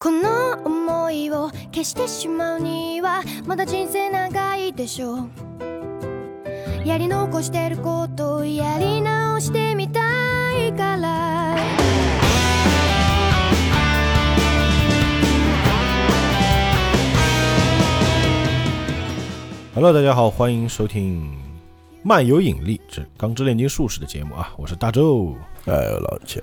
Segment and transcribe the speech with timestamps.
[0.00, 5.28] この想いを消してしまうにはまだ人生長いでしょう。
[6.86, 9.98] やり残してることをやり直してみた
[10.56, 11.56] いから
[19.74, 21.36] ，Hello，大家好，欢迎收听
[22.08, 25.34] 《漫游引力之钢之炼金术士》的节目啊，我是大周。
[25.66, 26.40] 哎，老钱，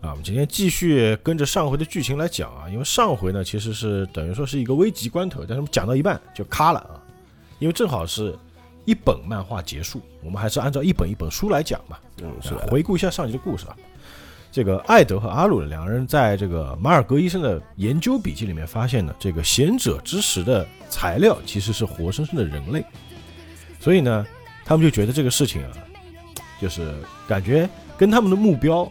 [0.00, 7.02] 啊，我们今天继续跟着上回的剧情来讲啊，因为上回呢其实是等于说是一个危急关头，但是我们讲到一半就卡了啊，
[7.58, 8.36] 因为正好是
[8.84, 12.00] 一本漫画结束，我们还是按照一本一本书来讲吧。
[12.22, 13.76] 嗯，是回顾一下上集的故事啊。
[14.52, 22.84] 这个艾德和阿鲁两个人在这个马尔格医生的研究笔记里面发现呢，这个贤者之石的材料其实是活生生的人类，
[23.80, 24.24] 所以呢，
[24.64, 25.70] 他们就觉得这个事情啊，
[26.60, 26.94] 就是
[27.26, 28.90] 感觉跟他们的目标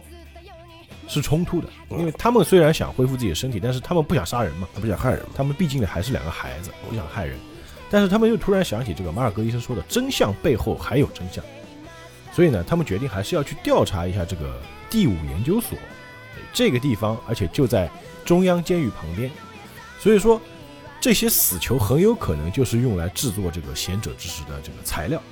[1.08, 5.30] 是冲突的，因为他们虽然想恢复自己的身体，但是他们不想杀人嘛，他不想害人嘛？
[5.34, 7.36] 他们毕竟还是两个孩子，不想害人。
[7.90, 11.42] 但是他们又突然想起这个马尔格医生说的真相背后还有真相，
[12.32, 14.60] 所以呢，他们决定还是要去调查一下这个
[14.90, 15.78] 第五研究所
[16.36, 17.90] 哎这个地方，而且就在
[18.26, 19.30] 中央监狱旁边。
[19.98, 20.40] 所以说，
[21.00, 25.22] 这些死囚很有可能就是用来制作这个贤者之石的这个材料。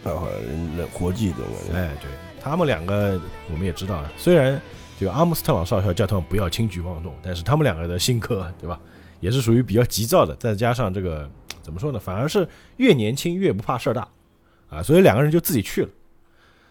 [0.92, 1.34] 活计。
[1.74, 2.10] 哎，对
[2.42, 4.60] 他们两个，我们也知道啊，虽然
[4.98, 8.80] 这个阿姆斯特朗少校叫他们不要轻举妄动，但是他们两个的性格，对吧，
[9.20, 11.30] 也是属于比较急躁的，再加上这个
[11.62, 14.08] 怎么说呢，反而是越年轻越不怕事儿大
[14.70, 15.88] 啊，所以两个人就自己去了。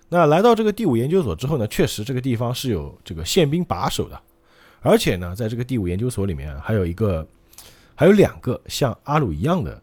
[0.10, 4.20] 那来到这个第五研究所之后呢，确实这个地方是有这个宪兵把守的，
[4.82, 7.28] 而且呢，在这个第五研究所里面还有一个，
[7.94, 9.82] 还有两个像阿鲁一样的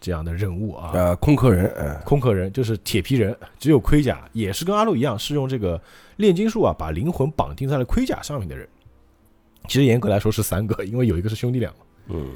[0.00, 5.80] 这样的人物啊，呃，空壳人，呃，空壳人就是铁皮人，只有盔甲，也是跟阿鲁一样，是用这个
[6.16, 8.66] 炼金术啊，把灵魂绑定在了盔甲上面的人。
[9.68, 11.76] 其实严格来说是三个，因为有一个是兄弟俩嘛。
[12.08, 12.26] 嗯，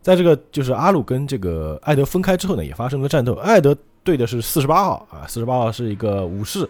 [0.00, 3.34] 在这个就是阿鲁跟这个艾德分开之后呢，也发生了战斗。
[3.34, 6.68] 艾德对的是四十八号啊，四十八号是一个武士，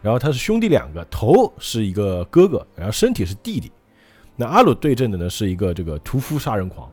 [0.00, 3.70] 然后他是兄弟两个，头是一个哥哥，然后身体是弟弟。
[4.36, 6.92] 那阿鲁对阵的呢是一个这个屠夫杀人狂啊。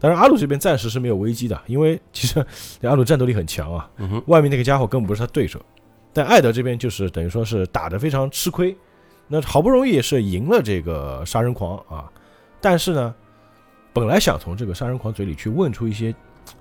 [0.00, 2.44] 当然阿鲁这边暂时是没有危机的，因为其实
[2.80, 5.60] 这阿鲁战斗力很强啊，嗯，外面那个家伙根本不是他对手。
[6.12, 8.76] 但艾德这边就是等于说是打得非常吃亏，
[9.28, 12.10] 那好不容易也是赢了这个杀人狂啊，
[12.60, 13.14] 但是呢，
[13.92, 16.12] 本来想从这个杀人狂嘴里去问出一些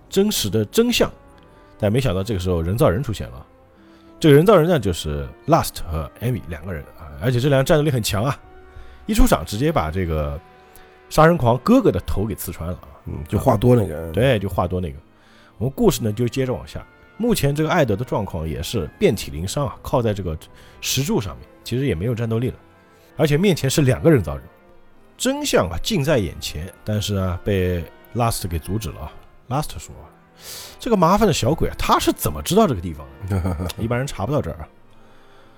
[0.09, 1.09] 真实的真相，
[1.79, 3.45] 但没想到这个时候人造人出现了。
[4.19, 8.38] 这个人造人呢，就是 Last 和 Amy 两个人啊，而且这两个战斗力很强啊，
[9.06, 10.38] 一出场直接把这个
[11.09, 12.88] 杀人狂哥哥的头给刺穿了啊。
[13.05, 14.97] 嗯，就话多那个，，对，就话多那个。
[15.57, 16.85] 我们故事呢就接着往下。
[17.17, 20.37] 目前这个艾德的状况也是遍体鳞伤啊，靠在这个
[20.79, 22.55] 石柱上面，其实也没有战斗力了，
[23.17, 24.43] 而且面前是两个人造人，
[25.17, 27.83] 真相啊近在眼前，但是啊被
[28.15, 29.11] Last 给阻止了啊。
[29.49, 29.93] Last 说，
[30.79, 33.67] 这个麻烦的小鬼啊，他是怎么知道这个地方的？
[33.77, 34.67] 一般人查不到这儿啊。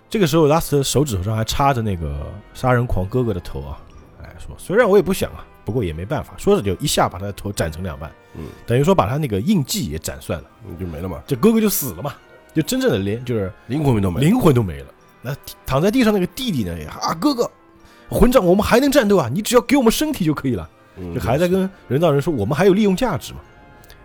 [0.10, 2.26] 这个时候，Last 手指头上还插着那个
[2.56, 3.78] 杀人狂哥哥的头啊，
[4.24, 12.14] 哎，说虽然我也不想啊，不过也没办法，说着就一下把他的头斩成两半，嗯，等于说把他那个印记也斩断了，嗯就没了嘛，这哥哥就死了嘛，
[12.54, 14.26] 就真正的连就是灵魂都没了。
[14.28, 14.88] 灵魂都没了。
[15.22, 15.36] 那
[15.66, 16.76] 躺在地上那个弟弟呢？
[16.78, 17.50] 也啊，哥哥，
[18.10, 19.30] 混账，我们还能战斗啊！
[19.32, 20.68] 你只要给我们身体就可以了。
[20.98, 23.40] 嗯就还在跟人造人说我们还有利用价值嘛。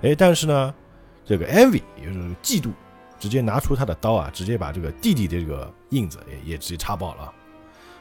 [0.02, 0.74] 哎，但是呢，
[1.24, 2.70] 这个 Envy 也就是嫉妒，
[3.18, 7.32] 直接拿出他的刀啊，直接把这个弟弟的这个印子也也直接插爆了啊，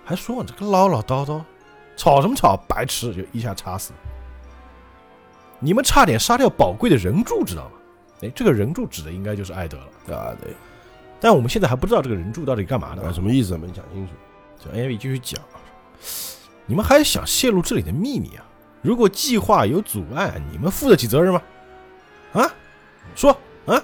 [0.04, 1.42] 还说这个唠唠叨叨，
[1.96, 3.94] 吵什么吵，白痴，就一下插死。
[5.60, 7.72] 你们差点杀掉宝贵的人柱，知道吗？
[8.22, 10.54] 哎，这个人柱指的应该就是艾德了，啊，对，
[11.20, 13.12] 但我们现在还不知道这个人柱到底干嘛的啊，。
[13.12, 13.60] 什么意思啊？
[13.62, 14.14] 没讲清楚。
[14.58, 15.60] 就 Envy 继续讲啊，
[16.66, 18.46] 你们还想泄露这里的秘密啊？
[18.82, 21.42] 如果计划有阻碍，你们负得起责任吗？
[22.34, 22.54] 啊，
[23.16, 23.32] 说
[23.66, 23.76] 啊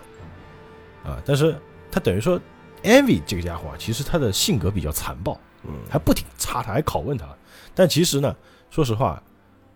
[1.04, 1.18] 啊！
[1.26, 1.60] 但是
[1.92, 2.40] 他等于说
[2.84, 7.28] ，Envy 这个家伙啊，其实他的性格比较残暴，嗯，还不停插他，还拷问他。
[7.74, 8.36] 但其实呢，
[8.70, 9.22] 说实话，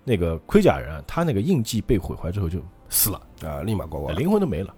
[0.03, 2.59] 那个盔甲人啊，他那个印记被毁坏之后就
[2.89, 4.11] 死了，啊，立马呱呱。
[4.11, 4.73] 灵魂都没了。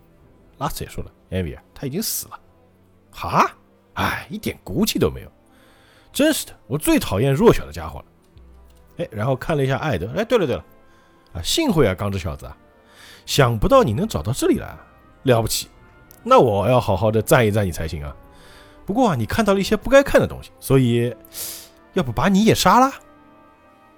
[0.57, 2.39] 拉斯也说了，Envy 啊，他已经死了。
[3.11, 3.51] 哈，
[3.93, 5.31] 哎，一点骨气都没有，
[6.11, 8.05] 真是的，我最讨厌弱小的家伙了。
[8.97, 10.65] 哎，然后看了一下艾德，哎，对了对了，
[11.33, 12.57] 啊，幸会啊，刚这小子啊，
[13.25, 14.75] 想不到你能找到这里来，
[15.23, 15.67] 了不起，
[16.23, 18.15] 那我要好好的赞一赞你才行啊。
[18.87, 21.13] 不过啊，你看到了一些不该看的东西，所以
[21.91, 22.89] 要不把你也杀了？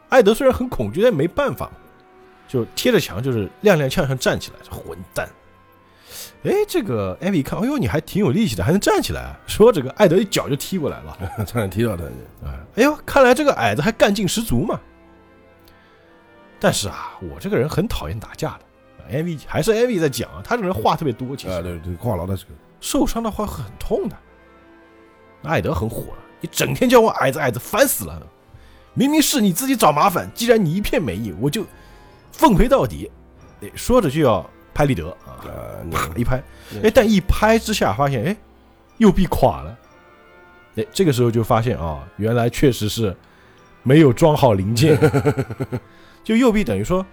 [0.10, 1.74] 艾德虽然很恐惧，但没办法嘛，
[2.48, 5.30] 就贴着墙，就是踉踉跄跄站起来，这混蛋！
[6.44, 9.36] 哎，这个艾米一看，哎呦，你还挺有力气的，还能站起来。
[9.46, 11.16] 说这个艾德一脚就踢过来了，
[11.46, 12.04] 差点踢到他
[12.76, 14.80] 哎呦，看来这个矮子还干劲十足嘛。
[16.60, 19.16] 但是啊，我这个人很讨厌打架的。
[19.16, 22.50] 艾米还是艾米在讲啊，他这个人话特别多，其啊，实对对，话痨的这个，
[22.82, 24.16] 受伤的话很痛的。
[25.44, 28.22] 艾德很火了，你整天叫我矮子矮子，烦死了！
[28.94, 31.66] 明明是你自己找麻烦，既然你一片美意，我就
[32.32, 33.10] 奉陪到底。
[33.62, 35.40] 哎，说着就要拍立得啊，
[35.92, 36.42] 啪一拍，
[36.74, 38.36] 嗯哎，但一拍之下发现，哎，
[38.98, 39.78] 右臂垮了。
[40.76, 43.16] 哎，这个时候就发现啊，原来确实是
[43.84, 44.98] 没有装好零件，
[46.24, 47.06] 就右臂等于说，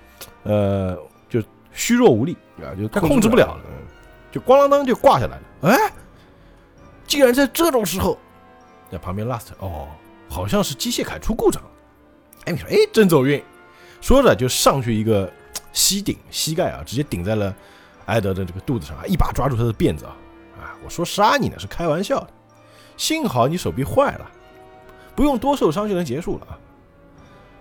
[0.45, 0.97] 呃，
[1.29, 1.43] 就
[1.73, 3.87] 虚弱无力，啊，就控制不了了嗯
[4.33, 5.43] 就咣啷当就挂下来了。
[5.63, 5.93] 哎，
[7.17, 8.19] 竟然在这种时候，
[8.93, 9.89] 在旁边 last 哦，
[10.29, 11.71] 好像是机械铠出故障了。
[12.45, 13.43] 艾米说：“哎，真走运。”
[14.03, 15.33] 说着就上去一个
[15.73, 17.55] 膝顶，膝盖啊，直接顶在了
[18.05, 20.15] 艾德的这个肚子上，一把抓住他的辫子啊！
[20.61, 22.29] 啊，我说杀你呢是开玩笑的，
[22.99, 24.31] 幸好你手臂坏了，
[25.15, 26.59] 不用多受伤就能结束了啊！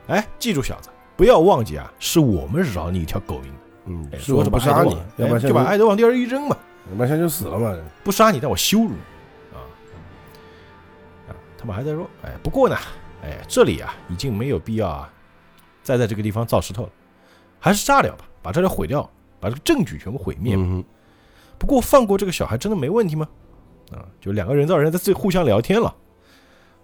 [0.08, 3.54] 哎，记住小子，不要忘记啊，是我们饶你一条狗命。
[3.86, 6.58] 嗯，哎是我说着不杀你要不然哎就把艾德往地上一扔嘛。
[6.90, 7.74] 要不然现在就死了嘛。
[8.04, 8.98] 不杀你，但我羞辱你
[11.66, 12.78] 他们还在说，哎，不过呢，
[13.24, 15.12] 哎，这里啊已经没有必要啊，
[15.82, 16.90] 再在这个地方造石头了，
[17.60, 19.10] 还是炸掉吧，把这里毁掉，
[19.40, 20.56] 把这个证据全部毁灭。
[20.56, 20.86] 嗯
[21.58, 23.28] 不过放过这个小孩真的没问题吗？
[23.92, 25.92] 啊，就两个人造人在这互相聊天了。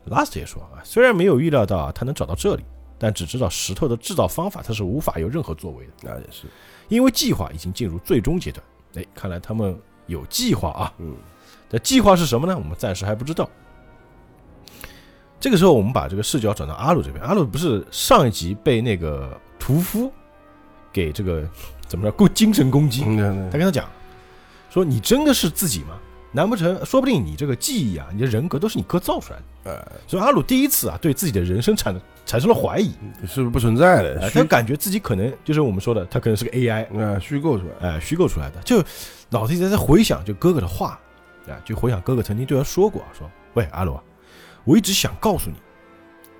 [0.07, 2.65] Last 也说啊，虽然没有预料到啊他能找到这里，
[2.97, 5.91] 但只知道石头的制造方法他是无法有任何作为的。
[6.01, 6.47] 那也是，
[6.87, 8.65] 因为计划已经进入最终阶段。
[8.95, 10.91] 哎，看来他们有计划啊。
[10.97, 11.15] 嗯
[11.69, 12.57] 那计划是什么呢？
[12.57, 13.47] 我们暂时还不知道。
[15.41, 17.21] 这个时候，我们把这个视角转到阿鲁这边。
[17.25, 20.13] 阿鲁不是上一集被那个屠夫
[20.93, 21.43] 给这个
[21.87, 23.03] 怎么着攻精神攻击？
[23.05, 23.89] 嗯，他跟他讲
[24.69, 25.97] 说：“你真的是自己吗？
[26.31, 31.93] 难不成说不定你这个记忆啊，你的人格都是你哥造出来的？”呃，所以阿鲁第一次啊，对自己的人生产
[32.25, 32.91] 产生了怀疑。
[33.27, 34.29] 是不是不存在的？
[34.29, 37.89] 他感觉自己可能就是我们说的，他可能是个 AI，啊，虚构出来。
[37.89, 38.81] 哎，虚构出来的，就
[39.29, 40.99] 脑子里在在回想就哥哥的话，
[41.47, 44.03] 啊，就回想哥哥曾经对他说过，说，喂，阿鲁啊，
[44.63, 45.55] 我一直想告诉你，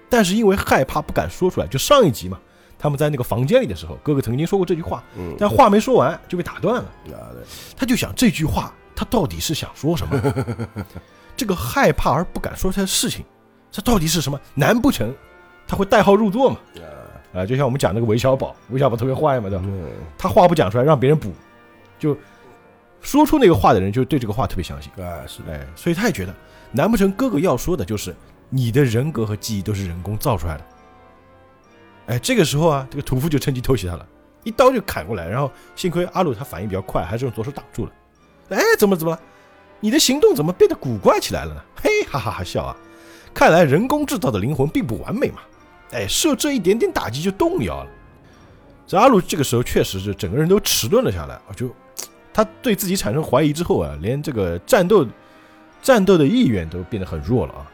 [0.09, 2.39] 但是因为害怕不敢说出来，就上一集嘛，
[2.77, 6.91] 他们在那个房间里的时候，哥哥曾经说过这句话，嗯，但话没说完就被打断了，
[7.75, 10.45] 他就想这句话他到底是想说什么？
[11.35, 13.25] 这个害怕而不敢说出来的事情，
[13.71, 14.39] 这到底是什么？
[14.53, 15.13] 难不成
[15.67, 16.57] 他会代号入座嘛？
[17.33, 19.63] 啊，啊，就像我们讲那个韦小宝，韦小宝特别坏嘛，对吧？
[19.65, 21.31] 嗯，他话不讲出来，让别人补，
[21.97, 22.15] 就
[23.01, 26.35] 说出那个话的人就对这个话特别相信，啊，是的，哎，所以他也觉得，
[26.71, 28.15] 难不成哥哥要说的就是
[28.49, 30.65] 你的人格和记忆都是人工造出来的？
[32.07, 34.05] 哎，这个时候啊，这个屠夫就趁机偷袭他了，
[34.43, 37.91] 一刀就砍过来，然后幸亏阿鲁他反应比较快，还是用左手挡住了。
[38.49, 39.17] 哎，怎么怎么？
[39.79, 41.61] 你的行动怎么变得古怪起来了呢？
[41.81, 42.75] 嘿，哈哈哈笑啊！
[43.33, 45.39] 看来人工制造的灵魂并不完美嘛。
[45.91, 47.89] 哎，受这一点点打击就动摇了。
[48.85, 51.73] 这阿鲁这个时候确实是整个人都迟钝了下来啊，就
[52.33, 55.07] 他对自己产生怀疑之后啊，连这个战斗
[55.81, 57.71] 战斗的意愿都变得很弱了啊。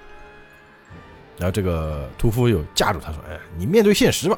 [1.37, 4.37] 然后这个屠夫又架住他说：“哎，你面对现实吧，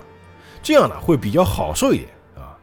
[0.62, 2.58] 这样呢会比较好受一点啊。”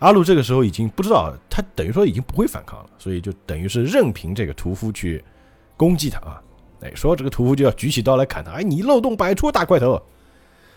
[0.00, 5.22] 阿鲁这个时候已经不知道，他等于说已经不会反抗了，所以就等于是任凭这个屠夫去
[5.76, 6.42] 攻击他啊。
[6.80, 10.02] 哎，说这个屠夫就要举起刀来砍他，哎，你漏洞百出，大块头！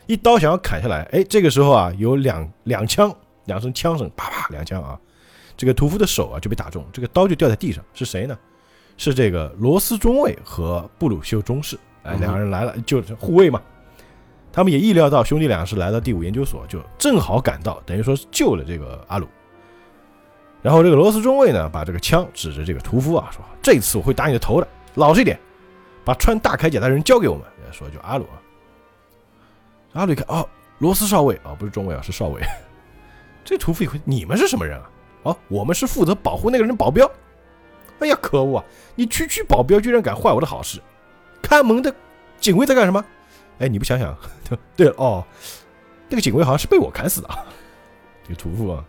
[0.06, 3.15] 一刀想要砍下来，哎，这个时候啊，有两两枪，
[3.45, 5.00] 两声枪声，啪啪两枪啊，
[5.55, 8.38] 这个屠夫的手啊就被打中，这个刀就掉在地上，是谁呢？
[8.98, 13.62] 是这个罗斯中尉和布鲁修中士，哎，两个人来了，就是护卫嘛。
[14.52, 19.28] 他们也意料到兄弟俩是来到第五研究所，就正好赶到，等于说是救了这个阿鲁。
[20.62, 25.38] 然后这个罗斯中尉呢，把这个枪指着这个屠夫啊，说：“这次我会打你的头的，老实一点，
[26.06, 28.38] 把穿大铠甲的人交给我们。”说就阿鲁啊，
[29.94, 30.48] 阿鲁一看，哦，
[30.78, 32.40] 罗斯少尉啊、不是中尉啊，是少尉。
[33.44, 34.90] 这屠夫一回，你们是什么人啊？
[35.24, 37.10] 哦，我们是负责保护那个人的保镖。
[38.03, 38.65] 哎呀，可恶啊！
[38.95, 40.81] 你区区保镖居然敢坏我的好事！
[41.41, 41.93] 看门的
[42.39, 43.03] 警卫在干什么？
[43.60, 44.15] 哎，你不想想？
[44.75, 45.25] 对了，哦，
[46.10, 47.45] 那个警卫好像是被我砍死的啊。
[48.24, 48.83] 这个屠夫啊。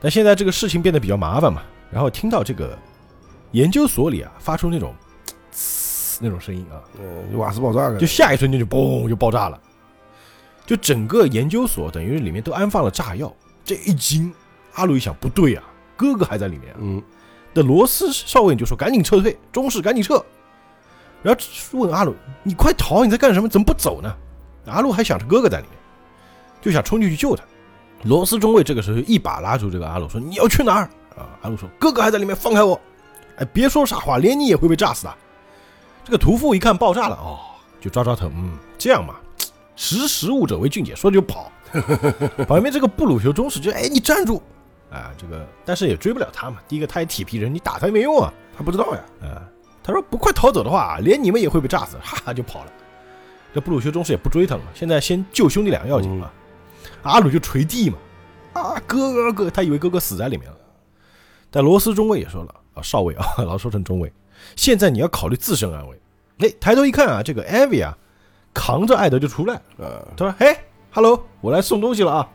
[0.00, 2.78] 但现在这个事情变得比较麻烦嘛，然后听到这个
[3.52, 4.94] 研究所里啊发出那种
[5.52, 9.60] 呲那种声音啊，嗯，瓦斯爆炸就下一瞬间就嘣就爆炸了，
[10.66, 13.32] 就整个研究所等于里面都安放了炸药。
[13.64, 14.32] 这一惊，
[14.74, 15.62] 阿鲁一想不对啊，
[15.96, 16.78] 哥哥还在里面啊。
[16.80, 17.00] 嗯，
[17.52, 20.22] 那罗斯少尉就说：“赶紧撤退，中士赶紧撤。”
[21.22, 21.40] 然后
[21.78, 23.04] 问阿鲁：“你快逃！
[23.04, 23.48] 你在干什么？
[23.48, 24.14] 怎么不走呢？”
[24.66, 25.78] 阿鲁还想着哥哥在里面，
[26.60, 27.42] 就想冲进去救他。
[28.04, 32.80] 罗斯中尉这个时候一把拉住这个阿鲁说：“你要去哪儿？”啊，阿鲁说：“哥哥还在里面，放开我！”
[33.36, 35.14] 哎，别说傻话，连你也会被炸死的。
[36.04, 37.38] 这个屠夫一看爆炸了，哦，
[37.80, 39.14] 就抓抓头，嗯，这样嘛，
[39.76, 41.50] 识时务者为俊杰，说着就跑。
[42.46, 44.42] 旁边这个布鲁修中士就哎，你站住！
[44.92, 46.58] 啊，这个但是也追不了他嘛。
[46.68, 48.32] 第一个他也铁皮人，你打他也没用啊。
[48.56, 49.00] 他不知道呀。
[49.22, 49.42] 啊，
[49.82, 52.72] 他说不快逃走的话，连你们也会被炸死，哈哈就跑了。
[53.54, 56.30] 这布鲁修中士也不追他了嘛，现在先救兄弟俩要紧嘛。
[57.02, 57.98] 阿鲁就捶地嘛，
[58.52, 60.56] 啊哥哥哥，他以为哥哥死在里面了。
[61.50, 64.12] 但罗斯中尉也说了啊，少尉啊， 老说成中尉，
[64.56, 66.00] 现在你要考虑自身安危。
[66.38, 67.96] 哎，抬头一看啊，这个艾维啊，
[68.54, 70.56] 扛着艾德就出来，呃，他说：“嘿
[70.90, 72.28] ，hello，我来送东西了啊。”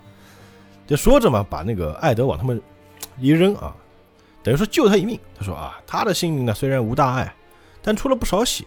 [0.87, 2.59] 就说着嘛，把那个艾德往他们
[3.19, 3.75] 一扔啊，
[4.41, 5.19] 等于说救他一命。
[5.37, 7.31] 他说啊，他的性命呢虽然无大碍，
[7.81, 8.65] 但出了不少血，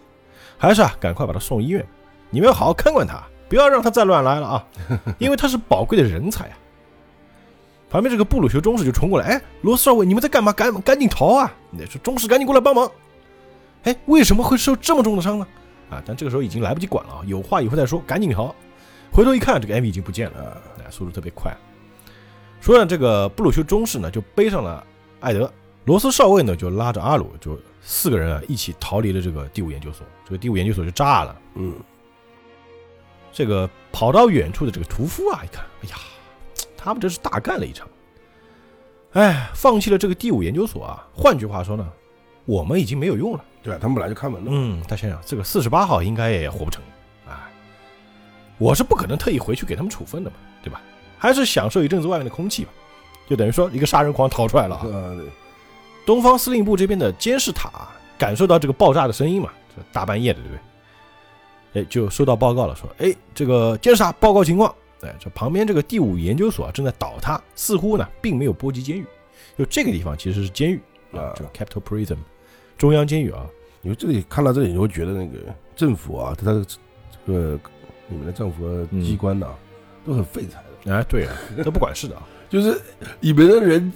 [0.59, 1.85] 还是啊赶快把他送医院。
[2.29, 4.67] 你们要好好看管他，不要让他再乱来了啊，
[5.19, 6.59] 因为他是宝贵的人才啊。
[7.89, 10.53] 旁边这个布鲁修中士就冲过来，哎，罗斯少尉，你们在干嘛？
[10.53, 11.53] 赶赶紧逃啊！
[11.71, 12.89] 你说中士赶紧过来帮忙。
[13.83, 15.47] 哎，为什么会受这么重的伤呢？
[15.91, 18.55] 啊，但这个时候已经来不及管了啊，有话以后再说，赶紧逃。
[19.11, 21.53] 回头一看，这个艾米已经不见了，哎，速度特别快。
[22.61, 24.87] 说呢，这个布鲁修中士呢就背上了
[25.21, 25.51] 艾德，
[25.87, 30.07] 罗斯少尉呢就拉着阿鲁，就四个人啊一起逃离了这个第五研究所。
[30.25, 31.41] 这个第五研究所就炸了。
[31.55, 31.75] 嗯，
[33.33, 35.97] 这个跑到远处的这个屠夫啊，一看，哎呀，
[36.77, 37.89] 他们这是大干了一场。
[39.13, 41.89] 哎，放弃了这个第五研究所啊，换句话说呢，
[42.45, 43.45] 我们已经没有用了。
[43.63, 44.51] 对啊，他们本来就看门的。
[44.53, 46.83] 嗯，他想想，这个四十八号应该也活不成，
[47.27, 47.35] 哎，
[48.59, 50.81] 我是不可能特意回去给他们处分的嘛，对吧？
[51.21, 52.71] 还是享受一阵子外面的空气吧，
[53.29, 55.15] 就等于说一个杀人狂逃出来了啊。
[56.07, 57.71] 东方司令部这边的监视塔
[58.19, 61.83] 感受到这个爆炸的声音嘛，这大半夜的，对不对？
[61.83, 69.05] 哎，就收到报告了，说，哎，这个监视塔报告情况，哎，这旁边这个第五研究所啊正在倒塌，似乎呢并没有波及监狱，
[69.59, 70.81] 就这个地方其实是监狱
[71.13, 72.17] 啊啊，这个 Capital Prison
[72.79, 73.47] 中央监狱啊，
[73.83, 75.39] 你说这里看到这里，你会觉得那个
[75.77, 76.65] 政府啊，他的
[77.27, 77.61] 这个
[78.09, 79.47] 你们的政府的机关呐、
[80.05, 80.61] 都很废材。
[80.63, 81.33] 的，哎，对啊，
[81.65, 82.23] 都不管事的啊。
[82.49, 82.81] 就是
[83.21, 83.93] 你们的人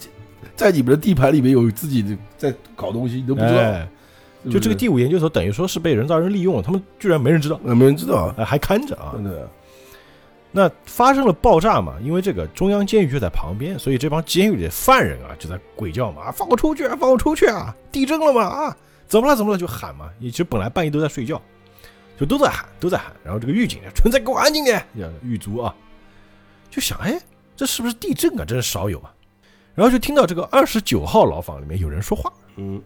[0.54, 3.54] 在你们的地盘里面有自己的在搞东西，你都不知道。
[3.58, 3.88] 哎，
[4.44, 9.12] 是不就是这个第五研究所等于说是被人造人利用了，他们居然没人知道，呃没人知道啊，哎，还看着啊。
[9.14, 9.48] 真的。
[10.56, 17.74] 那发生了爆炸嘛，因为这个中央监狱就在旁边，所以这帮监狱里的犯人啊就在鬼叫嘛，啊放我出去啊，放我出去啊！
[17.90, 18.76] 地震了嘛啊，
[19.08, 21.42] 怎么了怎么了就喊嘛，其实本来半夜都在睡觉，
[22.16, 25.74] 就都在喊都在喊，然后这个狱警呢，纯在给我安静点，叫狱卒啊，
[26.74, 27.16] 就想哎，
[27.54, 28.44] 这是不是地震啊？
[28.44, 29.14] 真是少有啊。
[29.76, 32.82] 然后就听到这个二十九号牢房里面有人说话，嗯，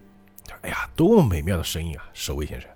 [0.60, 2.68] 哎呀，多么美妙的声音啊，守卫先生，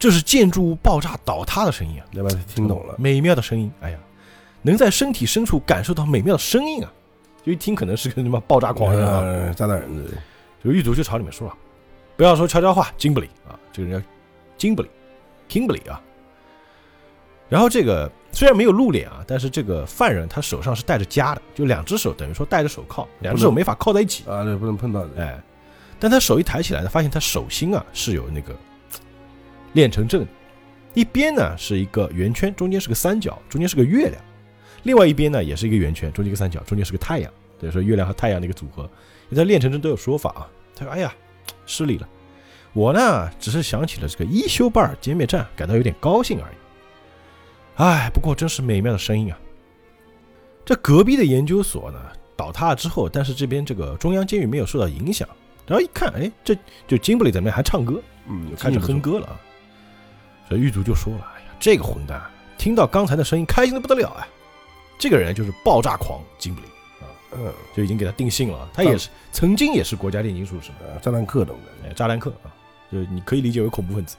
[0.00, 2.06] 这是建筑物爆炸倒塌的声音啊。
[2.12, 2.96] 要不然听懂了。
[2.98, 3.98] 美妙的声音，哎呀，
[4.62, 6.92] 能在身体深处感受到美妙的声音啊！
[7.44, 10.10] 就一听可能是个什么爆炸狂人啊，呃，炸弹人的，
[10.60, 11.54] 这个狱卒就朝里面说了，
[12.16, 14.08] 不要说悄悄话，金布里啊，这个人叫
[14.56, 14.90] 金布里
[15.48, 16.00] ，Kimberly 啊。
[17.48, 25.10] 然后这个虽然没有露脸啊，但是这个犯人他手上是带着枷的，就两只手等于说戴着手铐，两只手没法铐在一起，啊，对，不能碰到的。
[25.22, 25.40] 哎，
[26.00, 28.54] 但他手一抬起来呢，发现他手心啊是有那个
[29.74, 30.26] 练成阵，
[30.94, 34.20] 一边呢是一个圆圈，中间是个三角，中间是个月亮；
[34.82, 37.32] 另外一边呢也是一个圆圈，中间一个三角，中间是个太阳。
[37.60, 38.90] 等于说月亮和太阳的一个组合。
[39.28, 40.50] 你在练成阵都有说法啊。
[40.74, 41.14] 他说：“哎呀，
[41.66, 42.08] 失礼了，
[42.72, 46.56] 我呢只是想起了这个伊修巴尔歼灭战，感到有点高兴而已。
[47.76, 49.38] 哎，不过真是美妙的声音啊！
[50.64, 52.00] 这隔壁的研究所呢
[52.36, 55.28] 倒塌了之后，但是这边这个中央监狱没有受到影响。
[55.66, 59.40] 然后一看，哎，这就金布里在那边还唱歌，嗯，就开始哼歌了啊。
[60.48, 64.28] 这狱卒就说了：“哎呀，这个混蛋啊，听到刚才的声音，开心的不得了啊！
[64.98, 66.66] 这个人就是爆炸狂金布里，
[67.32, 68.68] 嗯，就已经给他定性了。
[68.72, 71.88] 他也是曾经也是国家炼金术士嘛，呃，炸弹客懂的。
[71.88, 72.52] 哎，炸弹客啊，
[72.92, 74.16] 就你可以理解为恐怖分子。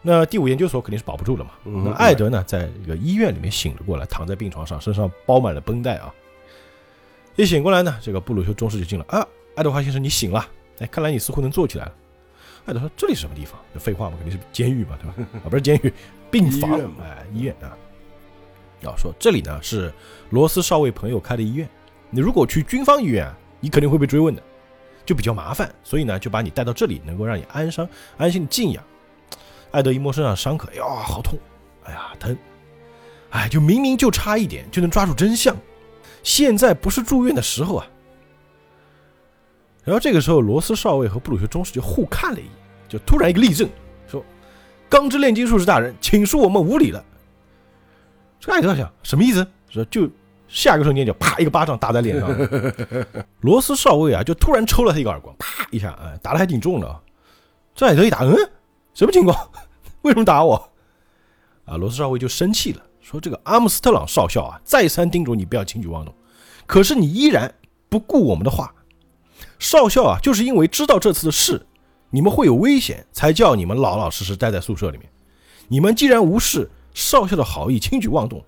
[0.00, 1.50] 那第五研究所肯定是保不住了嘛。
[1.64, 6.14] 嗯那艾德呢，在这个医院里面醒了过来，躺在病床上，身上包满了绷带啊。
[7.36, 9.26] 一醒过来呢，这个布鲁修中士就进了啊，
[9.56, 10.46] 爱德华先生，你醒了，
[10.80, 11.94] 哎，看来你似乎能坐起来了。
[12.66, 13.58] 艾德说：“这里是什么地方？
[13.76, 15.14] 废话嘛，肯定是监狱嘛，对吧？
[15.44, 15.92] 啊，不是监狱，
[16.30, 17.72] 病房哎，医院啊。
[18.80, 19.92] 要说这里呢是
[20.30, 21.68] 罗斯少尉朋友开的医院，
[22.10, 24.42] 你如果去军方医院啊，你肯定会被追问的，
[25.06, 28.84] 就比较麻烦，所以呢就把你带到这里，能够让你安伤、安心的静养。”
[29.70, 31.38] 艾德一摸身上伤口，哎呀，好痛，
[31.84, 32.36] 哎呀，疼，
[33.30, 35.56] 哎，就明明就差一点就能抓住真相，
[36.22, 37.86] 现在不是住院的时候啊。
[39.84, 42.52] 然后这个时候，罗斯少尉和布鲁修中士就互看了一眼，
[42.88, 43.68] 就突然一个立正，
[44.06, 44.22] 说
[44.88, 47.02] ：“钢之炼金术士大人，请恕我们无礼了。”
[48.38, 49.46] 这个艾德想什么意思？
[49.70, 50.08] 说就
[50.46, 52.28] 下一个瞬间就啪一个巴掌打在脸上，
[53.40, 57.00] 罗斯少尉啊就突然抽了他一个耳光，啪一下，哎，打的还挺重的。
[57.74, 58.34] 这艾德一打，嗯，
[58.98, 59.48] 什么情况？
[60.02, 60.70] 为什么打我？
[61.66, 66.12] 啊，罗斯少尉就生气了，说这个阿姆斯特朗少校啊，再三叮嘱你不要轻举妄动，
[66.66, 67.54] 可是你依然
[67.88, 68.74] 不顾我们的话。
[69.60, 71.64] 少校啊，就是因为知道这次的事，
[72.10, 75.08] 你们会有危险，才叫你们老老实实待在宿舍里面。
[75.68, 78.44] 你们既然无视少校的好意，轻举妄动，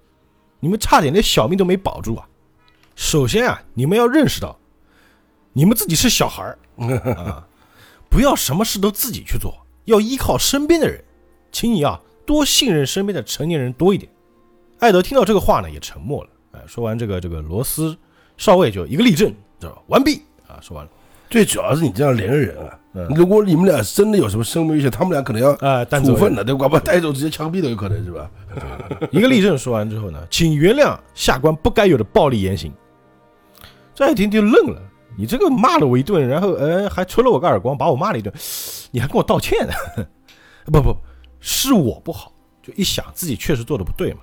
[0.59, 2.27] 你们差点连小命都没保住啊！
[2.97, 4.59] 首先啊，你们要认识到，
[5.53, 6.59] 你们自己是小孩儿，
[8.11, 9.55] 不要什么事都自己去做，
[9.91, 11.03] 要依靠身边的人。
[11.53, 14.11] 请你啊，多信任身边的成年人多一点。
[14.79, 16.31] 艾德听到这个话呢，也沉默了。
[16.53, 17.97] 哎，说完这个，这个罗斯
[18.37, 19.29] 少尉就一个立正，
[19.59, 19.83] 知道吧？
[19.89, 20.91] 完毕啊，说完了。
[21.29, 26.69] 最主要是你这样连人啊，嗯如果你们俩真的有什么生命危险，他们俩可能要啊，处分的，对吧？
[26.69, 28.29] 把带走直接枪毙都有可能，是吧？
[29.13, 32.73] 一个立正说完之后呢，请原谅下官不该有的暴力言行。
[33.95, 34.83] 这一听就愣了，
[35.17, 38.33] 你这个骂了我一顿，然后呃还抽了我个耳光，把我骂了一顿，
[38.91, 39.73] 你还跟我道歉呢？
[40.67, 40.97] 不不，
[41.41, 44.21] 是我不好，就一想自己确实做的不对嘛。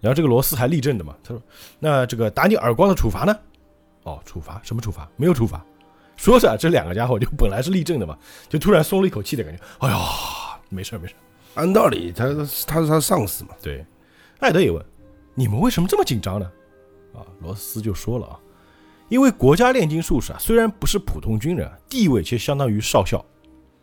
[0.00, 1.40] 然后这个罗斯还立正的嘛，他说
[1.78, 3.36] ：“那这个打你耳光的处罚呢？”
[4.02, 5.08] 哦，处罚什么处罚？
[5.16, 5.64] 没有处罚。
[6.16, 8.18] 说着，这两个家伙就本来是立正的嘛，
[8.48, 9.62] 就突然松了一口气的感觉。
[9.78, 9.96] 哎呀，
[10.70, 11.60] 没事儿没事儿。
[11.60, 12.26] 按道理他
[12.66, 13.84] 他是他上司嘛，对，
[14.40, 14.84] 艾德也问
[15.34, 16.50] ：“你们为什么这么紧张呢？”
[17.14, 18.40] 啊，罗斯就说了啊，
[19.12, 23.22] 因为国家炼金术士啊，虽然不是普通军人啊，地位却相当于少校，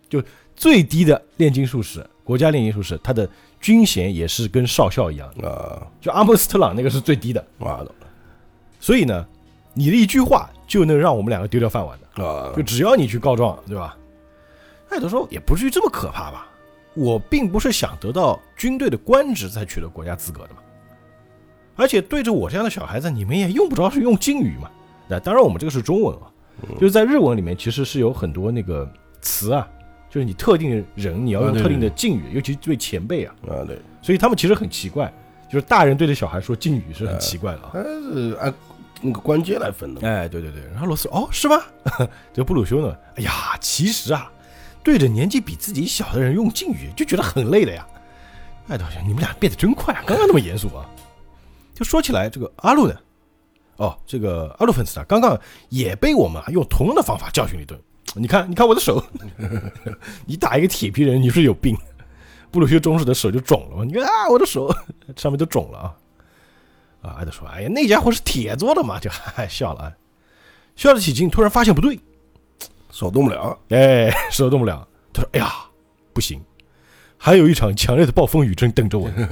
[0.10, 0.20] 就
[0.56, 3.30] 最低的炼金术士，国家炼金术士，他的
[3.62, 5.48] 军衔也是跟少校一样的。
[5.48, 7.92] 啊，就阿姆斯特朗那个是最低的，妈的
[8.80, 9.24] 所以呢，
[9.76, 12.26] 你的一句话就能让我们两个丢掉饭碗的。
[12.26, 13.96] 啊就，只要你去告状，对吧？
[14.90, 16.48] 艾德说也不至于这么可怕吧？
[16.96, 20.62] 我并不是想得到军队的官职才取得国家资格的嘛。
[21.76, 24.72] 而且对着我这样的小孩子，你们也用不着是用敬语嘛。
[25.10, 26.30] 那当然，我们这个是中文啊，
[26.76, 28.88] 就是在日文里面其实是有很多那个
[29.22, 29.68] 词啊，
[30.10, 35.12] 就是你特定的人你要用特定的敬语，尤其对前辈啊，啊对，所以他们其实很奇怪，
[35.52, 37.72] 就是大人对着小孩说敬语是很奇怪的啊。
[37.74, 38.54] 他是按
[39.02, 41.60] 那个关节来分的嘛，哎，对对对，然后罗斯哦，是吗？
[42.34, 42.96] 这个布鲁修呢？
[43.16, 44.32] 哎呀，其实啊，
[44.84, 47.88] 对着年纪比自己小的人用敬语，就觉得很累的呀。
[48.68, 50.04] 哎，导演，你们俩变得真快啊！
[50.06, 50.86] 刚刚那么严肃啊。
[51.74, 52.94] 就说起来，这个阿路呢？
[53.80, 55.40] 哦，这个阿路粉丝啊，刚刚
[55.70, 57.80] 也被我们啊用同样的方法教训了一顿。
[58.14, 59.02] 你看，你看我的手，
[60.28, 61.78] 你打一个铁皮人，你是有病。
[62.52, 63.86] 布鲁修中士的手就肿了嘛？
[63.86, 64.70] 你看啊，我的手
[65.16, 65.96] 上面都肿了啊。
[67.02, 69.94] 啊，艾德说：“哎呀，那家伙是铁做的嘛，就哈哈 笑了啊。
[70.76, 71.98] 笑得起劲，突然发现不对，
[72.92, 74.86] 手动不了，哎，手动不了。
[75.14, 75.54] 他说：“哎呀，
[76.12, 76.42] 不行，
[77.18, 79.30] 还有一场强烈的暴风雨正等着我呢。”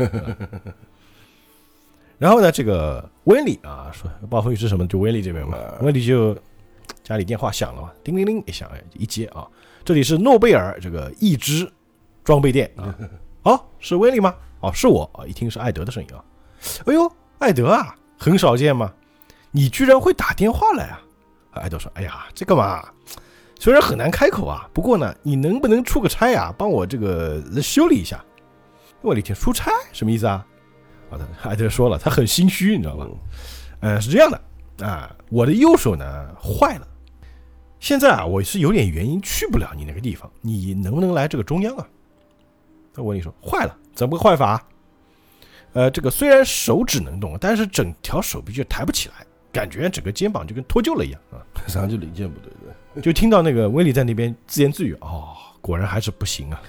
[2.17, 4.87] 然后呢，这个温里啊说暴风雨是什么？
[4.87, 6.35] 就温里这边嘛，温里就
[7.03, 9.47] 家里电话响了嘛，叮铃铃一响，哎，一接啊，
[9.85, 11.71] 这里是诺贝尔这个一支
[12.23, 12.95] 装备店啊，
[13.43, 14.35] 哦，是温里吗？
[14.61, 16.23] 哦，是我啊，一听是艾德的声音啊，
[16.85, 18.91] 哎呦，艾德啊，很少见嘛，
[19.51, 21.01] 你居然会打电话来啊？
[21.51, 22.87] 艾德说：“哎呀，这个嘛，
[23.59, 28.23] 虽然很难开口啊，不过呢，你能不能出个差啊，帮我这个修理一下？”
[29.01, 30.45] 我的天出差什么意思啊？
[31.09, 33.07] 啊，艾德 说了，他很心虚，你知道吧？
[33.79, 36.87] 呃，是这样的啊，我的右手呢坏了，
[37.79, 41.87] 现在啊我是有点原因去不了你那个地方，你能不能来这个中央啊？
[42.93, 44.67] 他问你说坏了，怎么个坏法？
[45.73, 51.37] 呃，这个虽然手指能动，但是整条手臂就抬不起来，感觉整个肩膀就跟脱臼了一样啊。
[51.67, 52.51] 上就零件不对
[52.95, 56.61] 对， 就听到那个威利在那边自言自语：“哦，果然还是不行啊。”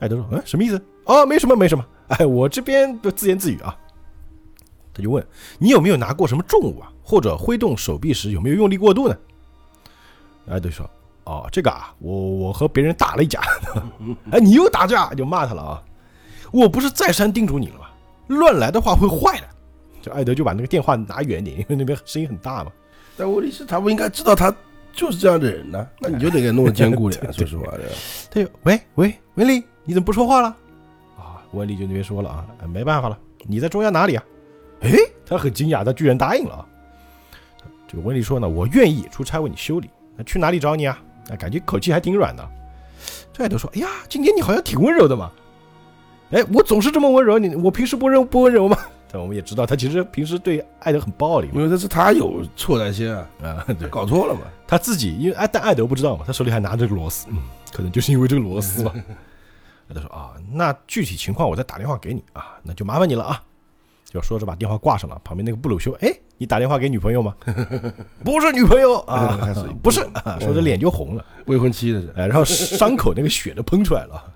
[0.00, 0.80] 艾德说：“嗯，什么意思？
[1.04, 1.84] 哦，没什么，没什么。
[2.08, 3.76] 哎，我这边就自言自语啊。”
[4.94, 5.24] 他就问
[5.58, 6.90] ：“你有没有拿过什么重物啊？
[7.02, 9.16] 或者挥动手臂时有没有用力过度呢？”
[10.50, 10.88] 艾德说
[11.24, 13.40] ：“哦，这个啊，我我和别人打了一架。
[14.32, 15.82] 哎，你又打架，就骂他了啊！
[16.52, 17.86] 我不是再三叮嘱你了吗？
[18.28, 19.46] 乱来的话会坏的。”
[20.00, 22.70] 就艾德就把那个电话拿远点，因为那边声音很大嘛。
[23.16, 24.54] 但问题是，他不应该知道他
[24.92, 27.80] 就是这样的人呢，那你就得给弄得坚固点， 说实话的。
[28.30, 30.48] 他就喂喂，文丽，你怎么不说话了？
[31.16, 34.24] 啊，温丽就那边说了啊，哎没办法了，你在中央哪里啊？
[34.82, 34.90] 哎，
[35.24, 36.66] 他很惊讶，他居然答应了啊。
[37.86, 41.00] 这个温丽说呢，我愿意出差为你修理，那去哪里找你啊？
[41.30, 42.46] 啊，感觉口气还挺软的。
[43.32, 45.30] 这艾德说，哎呀，今天你好像挺温柔的嘛。
[46.32, 48.76] 哎，我总是这么温柔，你我平时不温不温柔吗？
[49.10, 51.48] 但我们也知道，他其实平时对艾德很暴力。
[51.54, 54.42] 因为这是他有错在先啊，啊，对，搞错了嘛。
[54.66, 57.38] 他自己因为艾但艾德不知道嘛，他手里还拿着个螺丝，嗯，
[57.72, 58.92] 可能就是因为这个螺丝吧。
[59.94, 63.42] 他说啊，那具体情况我再打电话给你啊，那就麻烦你了啊。
[64.04, 67.36] 就说着把电话挂上了，旁边那个布鲁修，哎，你打电话给女朋友吗？
[68.24, 69.38] 不是女朋友啊，
[69.82, 74.32] 不是，啊说着脸就红了，未婚妻的是，哎，然后伤口那个血都喷出来了，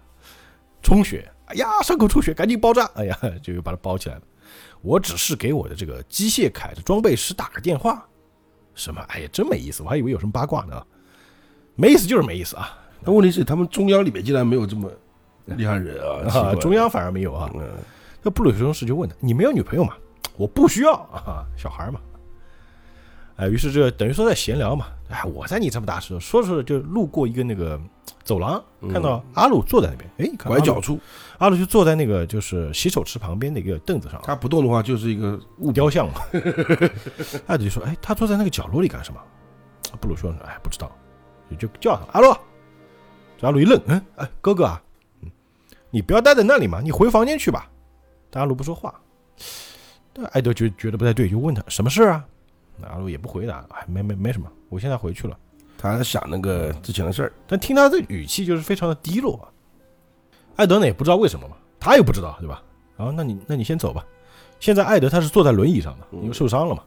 [0.82, 2.84] 充血哎呀，伤口出血，赶紧包扎！
[2.94, 4.22] 哎呀，就又把它包起来了。
[4.82, 8.06] 我只是给我的这个机械铠的装备师打个电话。
[8.74, 9.00] 什么？
[9.08, 10.82] 哎呀，真没意思，我还以为有什么八卦呢。
[11.76, 12.78] 没意思就是没意思啊。
[13.04, 14.90] 但问题是，他们中央里面竟然没有这么
[15.56, 15.96] 厉害人
[16.28, 16.54] 啊！
[16.56, 17.50] 中央反而没有啊。
[17.54, 17.62] 嗯，
[18.22, 19.94] 那布鲁修斯就问他：“你没有女朋友吗？”
[20.36, 22.00] 我不需要啊，小孩嘛。
[23.36, 24.86] 哎，于是这等于说在闲聊嘛。
[25.10, 27.80] 哎，我在你这么大时候，说着说着就路过一个那个
[28.22, 30.10] 走廊，看到阿鲁坐在那边。
[30.18, 30.98] 哎，拐角处，
[31.38, 36.20] 阿鲁就坐在那个就是洗手池旁边的一个凳子上，他不动的话就是一个物雕像嘛。
[37.46, 39.20] 艾德就说：“哎，他坐在那个角落里干什么？”
[40.00, 40.90] 布鲁说：“哎，不知道。”
[41.58, 42.34] 就就叫他阿鲁。
[43.38, 44.91] 这阿鲁一愣，嗯，哎，哥哥啊，嗯，
[45.92, 47.70] 你不要待在那里嘛，你回房间去吧。
[48.30, 48.92] 但阿鲁不说话。
[50.12, 52.24] 但艾德觉觉得不太对，就问他什么事啊？
[52.78, 55.38] 那阿鲁也不回答，哎，没没没什么，我现在回去了。
[55.76, 57.32] 他在想那个之前的事儿。
[57.46, 59.44] 但听他的语气就是非常的低落啊。
[60.56, 62.62] 艾德呢也不知道为什么嘛，他也不知道，对吧？
[62.96, 64.04] 啊，那你那你先走吧。
[64.60, 66.82] 现在艾德他是坐在轮椅上的，因为受伤了嘛。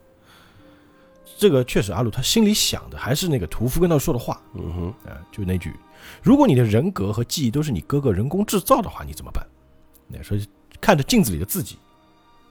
[1.37, 5.73] 这个确实，阿鲁他心里想的还是那个屠夫跟他说的话，嗯哼，啊，就那句：
[6.21, 9.45] 如果你的人格和记忆都是你哥哥人工制造的话，你怎么办？
[10.07, 10.37] 那说
[10.79, 11.77] 看着镜子里的自己，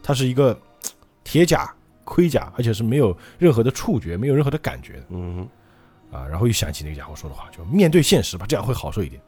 [0.03, 0.59] 他是一个
[1.23, 5.49] 铁甲盔甲，而且是没有任何的触觉，没有任何的感觉的嗯
[6.11, 6.27] 啊。
[6.27, 9.21] 然后又想起那个家伙说的话，就面对现实吧，这样会好受一点。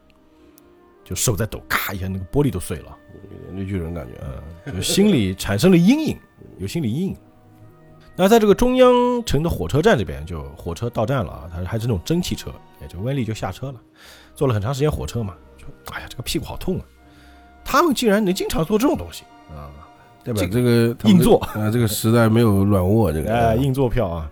[1.03, 2.91] 就手在抖，咔一下，那个玻璃都碎了。
[2.91, 4.21] 哼，有点绿巨人感觉。
[4.67, 6.19] 嗯，就心里产生了阴影，
[6.59, 7.17] 有心理阴影。
[8.19, 8.93] 那在这个中央
[9.27, 12.51] 城的火车站这边，就火车到站了啊，它还是那种蒸汽车，
[12.81, 13.75] 也就温丽就下车了，
[14.35, 16.85] 坐了很长时间火车嘛，就哎呀，这个屁股好痛啊！
[17.63, 19.69] 他们竟然能经常做这种东西啊，
[20.25, 23.33] 代表这这个硬座啊，这个时代没有软卧这个。
[23.33, 24.31] 哎，硬座票啊，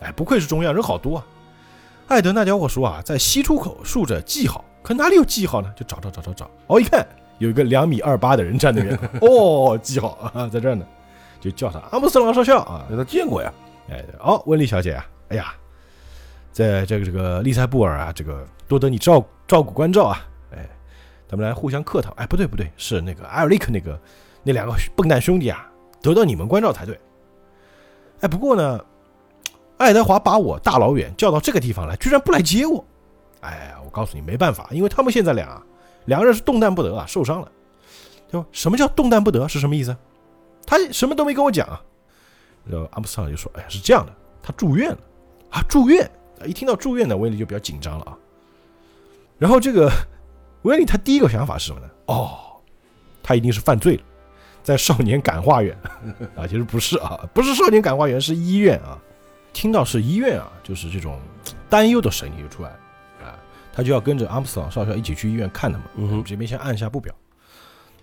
[0.00, 1.26] 哎，不愧是中央，人好多啊。
[2.06, 5.72] 艾德那家伙说啊，在西出口竖着记号，可哪里有记号呢？
[5.76, 7.04] 就找找找找找，哦，一看
[7.38, 10.86] 有一个两米二八的人站那边， 哦，记号啊，在这儿呢，
[11.46, 13.52] 就叫他阿姆斯特朗少校啊，他见过呀。
[13.88, 15.54] 哎，哦，温丽小姐啊，哎呀，
[16.50, 20.68] 在这个这个利塞布尔啊，这个多得你照照顾关照啊，哎，
[21.28, 22.12] 咱们来互相客套。
[22.16, 23.96] 哎，不对不对，是那个艾尔利克那个
[24.42, 25.70] 那两个笨蛋兄弟啊，
[26.02, 26.98] 得到你们关照才对。
[28.22, 28.84] 哎，不过呢，
[29.76, 32.84] 爱德华把我大老远叫到这个地方来，居然不来接我。
[33.42, 35.62] 哎，我告诉你，没办法，因为他们现在俩啊
[36.06, 37.48] 两个人是动弹不得啊，受伤了。
[38.28, 39.96] 就什么叫动弹不得是什么意思？
[40.66, 41.80] 他什么都没跟我讲啊。
[42.68, 44.98] 然后阿姆斯特朗就说：“哎呀，是这样的，他住院了
[45.50, 46.04] 啊，住院！
[46.40, 48.18] 啊一听到住院呢，威利就比较紧张了啊。
[49.38, 49.90] 然后这个
[50.62, 51.88] 威利他第一个想法是什么呢？
[52.06, 52.36] 哦，
[53.22, 54.02] 他一定是犯罪了，
[54.64, 55.78] 在少年感化院
[56.34, 58.98] 啊，其实不是啊，不是少年感化院，是医院啊。
[59.52, 61.18] 听到是医院啊，就是这种
[61.70, 62.76] 担忧的声音就出来了
[63.24, 63.38] 啊，
[63.72, 65.86] 他就要跟着阿姆斯特朗少校一起去医院看他们。
[65.94, 67.14] 嗯哼，这边先按下不表。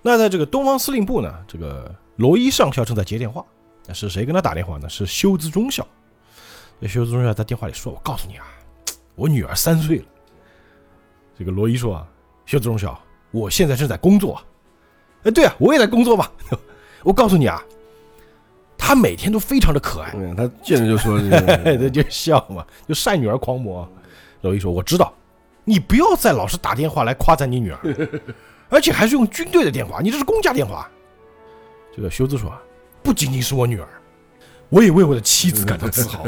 [0.03, 3.43] 那在这个东方司令部呢，这个罗伊上校正在接电话。
[3.87, 4.87] 那是谁跟他打电话呢？
[4.87, 5.85] 是修兹中校。
[6.79, 8.45] 这修兹中校在电话里说：“我告诉你啊，
[9.15, 10.05] 我女儿三岁了。”
[11.39, 12.07] 这个罗伊说：“啊，
[12.45, 12.99] 修兹中校，
[13.31, 14.41] 我现在正在工作。”
[15.23, 16.29] 哎，对啊，我也在工作嘛。
[17.03, 17.63] 我告诉你啊，
[18.77, 20.11] 他每天都非常的可爱。
[20.15, 23.89] 嗯，他见着就说这哎，个这 就笑嘛，就晒女儿狂魔。
[24.41, 25.13] 罗伊说：“我知道，
[25.63, 27.79] 你不要再老是打电话来夸赞你女儿，
[28.73, 30.89] 而且还是用军队的电话，你这是公家电话。”
[31.95, 32.51] 这个修兹说
[33.03, 33.87] ：“不仅仅是我女儿，
[34.69, 36.25] 我也为我的妻子感到自豪。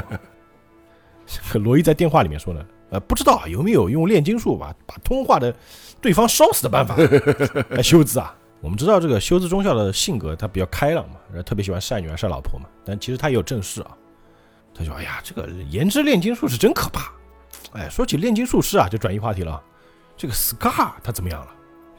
[1.57, 5.53] ”罗伊在电话里面说呢：“呃，不知道有没有用炼金术把把通话的
[5.99, 6.95] 对方烧死的办法？”，
[7.81, 13.97] 修兹啊，我们知道这个修兹中校的性格，他比较开朗嘛，然后特别喜欢晒女儿晒老婆嘛，但其实他也有正事啊。
[14.71, 17.11] 他说：“哎呀，这个研制炼金术是真可怕。”
[17.73, 19.59] 哎，说起炼金术师啊，就转移话题了。
[20.15, 21.51] 这个 Scar 他怎么样了？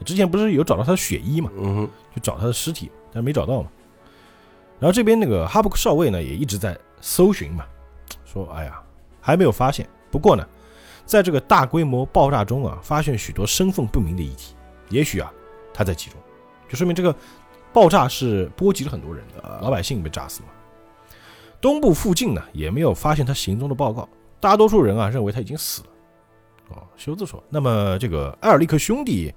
[0.03, 3.69] 之前不是有找到他的血衣嘛，嗯哼，去找他的尸体，但是没找到嘛。
[4.79, 7.65] 然后这边那个哈布克少尉呢，也一直在搜寻嘛，
[8.25, 8.81] 说哎呀
[9.19, 9.87] 还没有发现。
[10.11, 10.47] 不过呢，
[11.05, 14.55] 在这个大规模爆炸中啊，发现许多身份不明的遗体，
[14.89, 15.33] 也许啊
[15.73, 16.19] 他在其中，
[16.69, 17.13] 就说明这个
[17.73, 20.47] 爆炸是波及了很多人的，老百姓被炸死了。
[21.59, 24.07] 东部附近呢也没有发现他行踪的报告，
[24.39, 25.87] 大多数人啊认为他已经死了。
[26.69, 29.33] 哦，修兹说，那么这个埃尔利克兄弟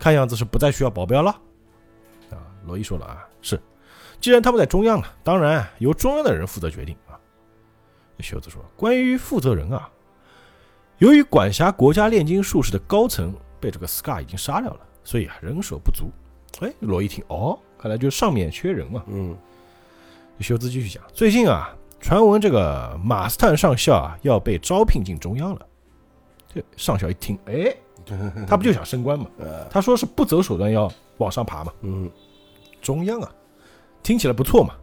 [0.00, 1.30] 看样子是不再需要保镖了。
[2.30, 3.60] 啊，罗伊说了啊，是。
[4.20, 7.14] 既然他们在中央了，当然由中央的人负责决定啊。
[8.18, 9.88] 修子说：“关于负责人啊，
[10.98, 16.10] 由于管辖国家炼金术士的高层被这个 Scar 已经杀掉了，所以啊人手不足。”
[16.60, 19.04] 哎，罗伊听，哦，看来就是上面缺人嘛。
[19.06, 19.36] 嗯，
[20.40, 25.66] 修兹继续讲：“最近啊，传闻这个马斯坦上校啊要被招聘进中央了。”
[26.52, 27.74] 这上校一听，哎，
[28.46, 29.26] 他不就想升官嘛？
[29.38, 31.72] 呃，他说是不择手段要往上爬嘛。
[31.82, 32.10] 嗯，
[32.80, 33.32] 中央啊，
[34.02, 34.74] 听起来不错嘛。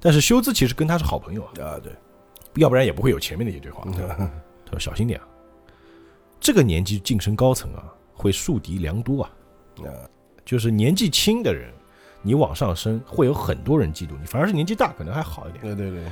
[0.00, 1.92] 但是修兹其实跟他是好朋友啊，啊，对，
[2.54, 3.84] 要不然也不会有前面的一句话。
[4.64, 5.26] 他说小心点啊，
[6.40, 9.30] 这个年纪晋升高层啊，会树敌良多啊。
[9.78, 9.88] 啊，
[10.44, 11.72] 就是年纪轻的人，
[12.20, 15.62] 你往上升会有很多人嫉妒你，反而是年纪大可能还好一点。
[15.62, 16.04] 对对对，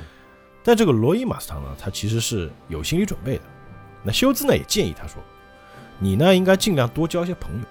[0.63, 3.43] 但这个罗伊马斯唐呢，他其实是有心理准备的。
[4.03, 5.21] 那休兹呢也建议他说，
[6.03, 7.61] 你呢应该尽量多交一些朋友，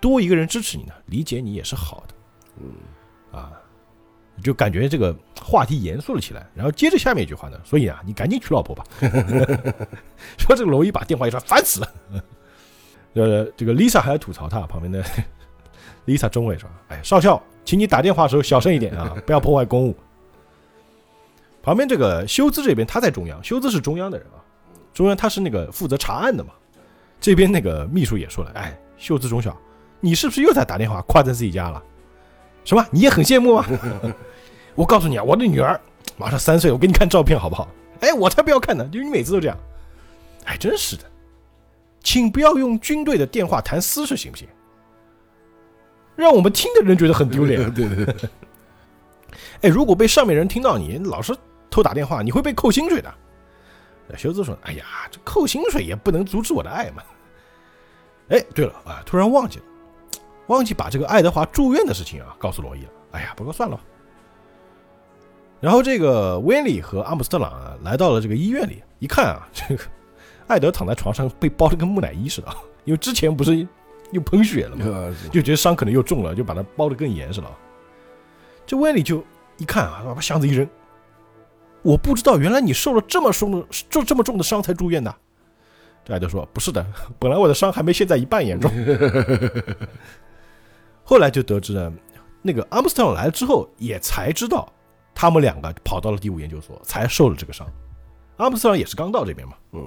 [0.00, 2.14] 多一个人支持你呢，理解你也是好的。
[2.60, 2.72] 嗯，
[3.30, 3.52] 啊，
[4.42, 6.44] 就感觉这个话题严肃了起来。
[6.52, 8.84] 然后接着下面一句话呢，所以啊，你赶紧娶老婆吧。
[10.36, 11.88] 说这个罗伊把电话一摔，烦死了。
[13.14, 15.02] 呃，这个 Lisa 还要吐槽他旁边的
[16.06, 19.96] Lisa 中尉说：“哎，少校，请你打电话的时候小声一点啊， 不要破坏公务。”
[21.62, 24.42] 旁边这个修兹这边他在中央，修兹是中央的人啊，
[24.92, 26.50] 中央他是那个负责查案的嘛。
[27.20, 29.56] 这边那个秘书也说了：“哎，秀智中校，
[30.00, 31.82] 你是不是又在打电话夸赞自己家了？
[32.64, 32.84] 什么？
[32.90, 33.66] 你也很羡慕吗？
[34.74, 35.80] 我告诉你啊，我的女儿
[36.16, 37.68] 马上三岁，我给你看照片好不好？
[38.00, 39.56] 哎，我才不要看呢，就是你每次都这样。
[40.44, 41.04] 哎，真是的，
[42.02, 44.46] 请不要用军队的电话谈私事，行不行？
[46.14, 47.58] 让我们听的人觉得很丢脸。
[47.74, 48.14] 对对对，
[49.62, 51.34] 哎，如果被上面人听到你老是
[51.70, 53.12] 偷打电话，你会被扣薪水的。
[54.14, 57.02] 修子说：“哎呀，这扣薪水也不能阻止我的爱嘛。”
[58.28, 59.64] 哎，对了啊，突然忘记了，
[60.48, 62.90] 忘记把这个爱德华住院的事情啊告诉罗伊了。
[63.12, 63.82] 哎呀，不过算了吧。
[65.60, 69.84] 然后这个威利和阿姆斯特朗啊来到了这个医院里，一看啊，这个
[70.46, 72.48] 艾德躺在床上被包的跟木乃伊似的，
[72.84, 73.66] 因为之前不是
[74.12, 74.84] 又喷血了吗？
[74.86, 77.50] 啊就觉得伤可能又重了，就把他包得更严实了。
[78.66, 79.24] 这威利就
[79.56, 80.68] 一看啊，把箱子一扔，
[81.82, 85.14] 我不知道原来你受了这么重的、受这么重的伤才住院的。
[86.04, 86.84] 这艾德说：“不是的，
[87.18, 88.70] 本来我的伤还没现在一半严重。
[91.02, 91.92] ”后来就得知呢，
[92.42, 94.72] 那个阿姆斯特朗来了之后，也才知道
[95.14, 97.66] 他们两个跑到了第五研究所，才受了这个伤。
[98.36, 99.82] 阿姆斯特朗也是刚到这边嘛，嗯，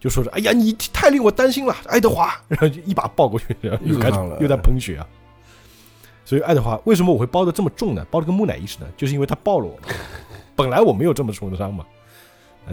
[0.00, 5.06] 就说是：“哎呀，你太令我担心了，爱德华。”然后就一把抱过去，然后又开始又在喷血啊。
[6.24, 8.04] 所以爱德华为什么我会包的这么重呢？
[8.10, 9.82] 包的跟木乃伊似的，就是因为他抱了我嘛。
[10.58, 11.86] 本来我没有这么重的伤嘛，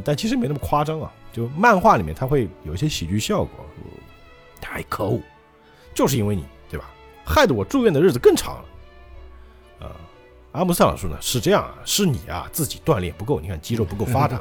[0.04, 1.14] 但其实没那么夸张啊。
[1.32, 3.64] 就漫画里面它会有一些喜剧效果。
[4.60, 5.22] 太可恶，
[5.94, 6.90] 就是因为你，对吧？
[7.24, 9.86] 害得我住院的日子更长了。
[9.86, 9.92] 啊、
[10.54, 14.38] 阿姆斯特朗说呢，是这样啊，是你啊自己锻炼不够，你看肌肉不够发达。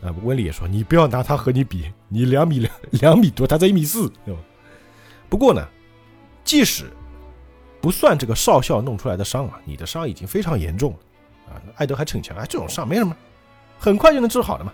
[0.00, 4.40] 啊， 温里也说，你不要拿他和你比，你两米两两米多，他才一米四，对吧？
[5.28, 5.68] 不过呢，
[6.42, 6.90] 即使
[7.80, 10.98] 不算这个少校弄出来的伤啊，你的伤已经非常严重了
[11.50, 11.60] 啊。
[11.76, 13.16] 艾德还逞强，哎，这种伤没什么，
[13.78, 14.72] 很快就能治好的嘛。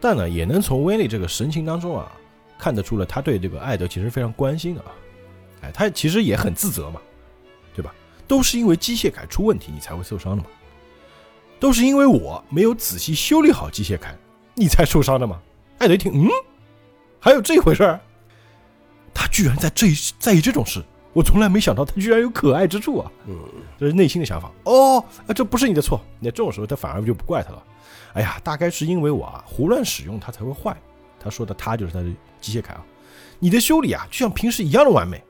[0.00, 2.10] 但呢，也能从威利这个神情当中啊，
[2.58, 4.90] 看得出了他对这个艾德其实非常关心的啊。
[5.62, 7.00] 哎，他其实也很自责嘛，
[7.74, 7.94] 对吧？
[8.26, 10.48] 都是因为机械铠出问题，你才会受伤的嘛。
[11.60, 14.08] 都是因为我没有仔细修理好机械铠，
[14.54, 15.40] 你才受伤的嘛。
[15.78, 16.28] 艾德一听，嗯，
[17.20, 18.00] 还有这回事儿？
[19.14, 23.12] 他居然在这在意这种事，我从来没想到他居然有可爱之处啊！
[23.26, 23.38] 嗯，
[23.78, 24.50] 这是内心的想法。
[24.64, 26.00] 哦，啊，这不是你的错。
[26.20, 27.62] 那这种时候他反而就不怪他了。
[28.14, 30.76] 哎呀，大概是因为我啊胡乱使用它才会坏。
[31.20, 32.06] 他说的他就是他的
[32.40, 32.84] 机械铠啊。
[33.38, 35.22] 你的修理啊，就像平时一样的完美。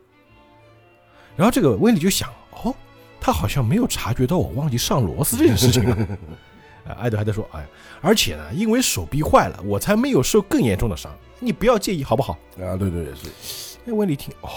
[1.37, 2.29] 然后这个威利就想，
[2.62, 2.75] 哦，
[3.21, 5.97] 他好像没有察觉到我忘记上螺丝这件事情了。
[6.87, 7.64] 啊，艾德还在说，哎，
[8.01, 11.11] 而且呢，因为手臂坏了，我才没有受更严重的伤。
[11.38, 12.33] 你不要介意好不好？
[12.61, 14.49] 啊，对对也是，哎，温里一听，哦，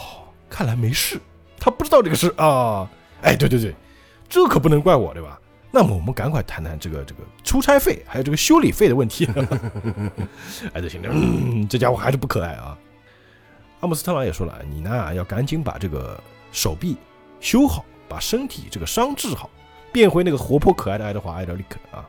[0.50, 1.20] 看来没事，
[1.60, 2.90] 他不知道这个事啊。
[3.22, 3.74] 哎，对对对，
[4.30, 5.40] 这可不能怪我，对吧？
[5.72, 9.28] 那么我们赶快谈谈这个这个出差费还有这个修理费的问题。
[10.74, 12.78] 哎，这行了，嗯，这家伙还是不可爱啊。
[13.82, 16.18] 阿姆斯特朗也说了，你呢要赶紧把这个
[16.52, 16.96] 手臂
[17.40, 19.50] 修好，把身体这个伤治好，
[19.92, 22.08] 变回那个活泼可爱的爱德华·艾德里克啊。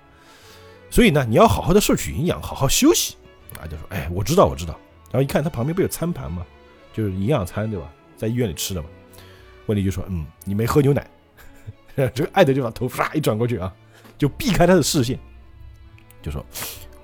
[0.91, 3.17] 所以呢，你要好好的摄取营养，好好休息。
[3.61, 4.79] 啊，就说，哎，我知道，我知道。
[5.11, 6.47] 然后一看他旁边不有餐盘吗？
[6.93, 7.91] 就是营养餐，对吧？
[8.17, 8.89] 在医院里吃的嘛。
[9.67, 11.07] 温迪就说，嗯，你没喝牛奶。
[12.15, 13.73] 这个艾德就把头唰一转过去啊，
[14.19, 15.19] 就避开他的视线，
[16.23, 16.45] 就说，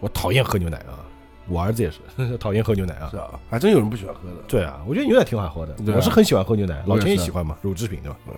[0.00, 1.00] 我讨厌喝牛奶啊，
[1.48, 1.98] 我儿子也是
[2.38, 3.16] 讨厌喝牛奶啊是。
[3.16, 8.16] 啊，还真有人不喜欢喝的，对啊，我觉得牛奶挺好喝的，啊我是很喜欢喝牛奶，老我也是钱也喜欢嘛，乳制品对吧？
[8.28, 8.34] 嗯，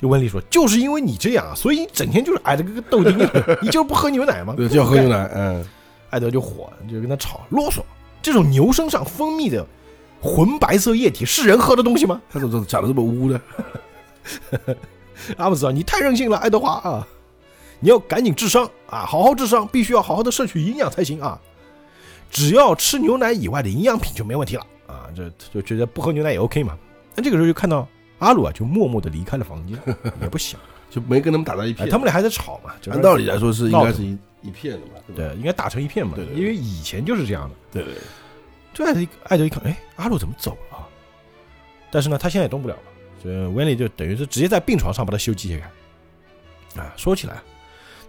[0.00, 3.16] 就温丽说，就是因为你这样啊，所以你整天就是矮的跟个豆丁
[3.60, 4.54] 你就是不喝牛奶吗？
[4.56, 5.64] 对，就要喝牛奶，嗯，
[6.10, 7.80] 艾德就火，就跟他吵，啰嗦。
[8.22, 9.66] 这种牛身上分泌的
[10.22, 12.22] 浑白色液体是人喝的东西吗？
[12.32, 13.40] 他怎么讲的这么污呢？
[15.36, 17.06] 阿姆斯特朗，你太任性了，爱德华啊！
[17.80, 21.40] 你要赶紧治伤啊，好好治伤，必须要好好的摄取营养才行啊！
[22.30, 26.78] 只要吃牛奶以外的营养品就没问题了啊，这就觉得不喝牛奶也 OK 嘛。
[27.14, 27.86] 那这个时候就看到
[28.20, 29.76] 阿鲁啊，就默默的离开了房间，
[30.22, 30.58] 也不想，
[30.88, 31.86] 就没跟他们打到一片。
[31.86, 35.26] 哎他们俩还在吵嘛，就按道理来说是应该是一一片的嘛，对？
[35.28, 37.54] 对，应该打成一片嘛，对对对因为以前就是这样的。
[37.72, 37.94] 对对
[38.74, 40.88] 对，这艾德一艾德一看，哎，阿鲁怎么走了啊？
[41.90, 42.82] 但是呢，他现在也动不了了，
[43.22, 46.80] 所以温丽就等于是直接在病床上把他修机械铠。
[46.80, 47.42] 啊，说起来，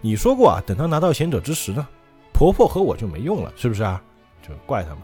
[0.00, 1.86] 你说过啊，等他拿到贤者之石呢，
[2.32, 4.02] 婆婆和我就没用了，是不是啊？
[4.42, 4.98] 就怪他们。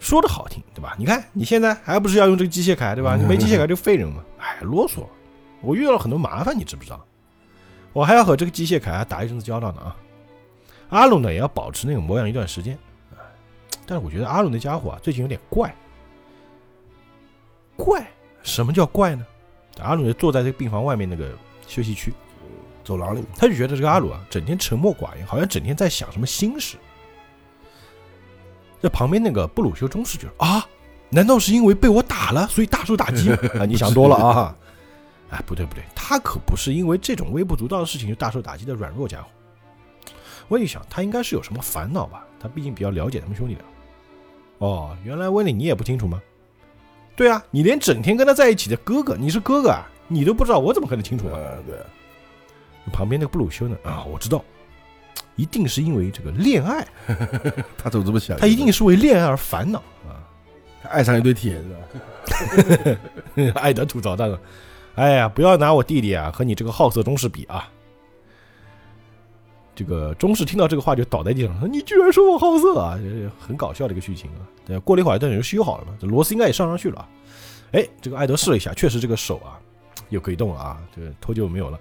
[0.00, 0.96] 说的好听，对吧？
[0.98, 3.14] 你看你现在还不是要用这个机械铠，对吧？
[3.20, 4.24] 你没机械铠就废人嘛。
[4.38, 5.06] 哎，啰嗦，
[5.60, 7.04] 我遇到了很多麻烦，你知不知道？
[7.92, 9.96] 我还要和这个机械铠啊打一阵子交道呢啊。
[10.88, 12.76] 阿鲁呢也要保持那个模样一段时间。
[13.86, 15.74] 但是我觉得阿鲁那家伙啊，最近有点怪。
[17.76, 18.06] 怪？
[18.42, 19.26] 什么叫怪呢？
[19.80, 21.32] 阿鲁就坐在这个病房外面那个
[21.66, 22.12] 休息区，
[22.84, 26.76] 走廊里面，他就觉得这个阿鲁啊，整天沉默寡言，好像整天在想什么心事。
[28.80, 30.66] 这旁边那个布鲁修中士就说啊，
[31.08, 33.32] 难道是因为被我打了，所以大受打击？
[33.58, 34.56] 啊，你想多了啊！
[35.30, 39.28] 哎，不对不对，他可不是因为这种微不足道的事情就大受打击的软弱家伙。
[40.52, 42.26] 我一想，他应该是有什么烦恼吧？
[42.38, 43.64] 他毕竟比较了解他们兄弟俩。
[44.58, 46.20] 哦，原来温里你也不清楚吗？
[47.16, 51.40] 对啊，你连整天跟他在一起的哥哥，你是哥哥啊，你都不知道，我怎么可能清楚啊？
[52.92, 53.74] 旁边那个布鲁修呢？
[53.82, 54.44] 啊，我知道，
[55.36, 56.86] 一定是因为这个恋爱，
[57.78, 58.36] 他怎么这么想？
[58.36, 60.20] 他一定是为恋爱而烦恼啊。
[60.82, 63.56] 他爱上一堆铁是吧？
[63.62, 64.38] 爱德吐槽大哥
[64.96, 67.70] ：“哎呀，不要拿我弟弟啊和你这个好色中士比啊。”
[69.74, 74.44] 这个中士听到这个话就倒在地上说：“你居然说我好色啊！”这很搞笑的一个剧情啊。
[74.66, 77.08] 对，过了一会儿，等于就修好了嘛，这螺丝应该也上上去了啊。
[77.72, 79.58] 哎，这个艾德试了一下，确实这个手啊
[80.10, 81.80] 又可以动了啊，这个头就没有了。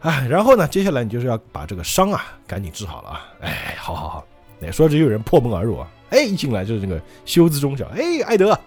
[0.00, 3.20] 哎，然后呢，接下来你就是要把这个伤啊赶紧治好了啊！
[3.40, 4.26] 哎，好好好，
[4.62, 8.58] 哎，说着有人破门而入啊，哎，一进来就是那个修兹中校，哎，艾德，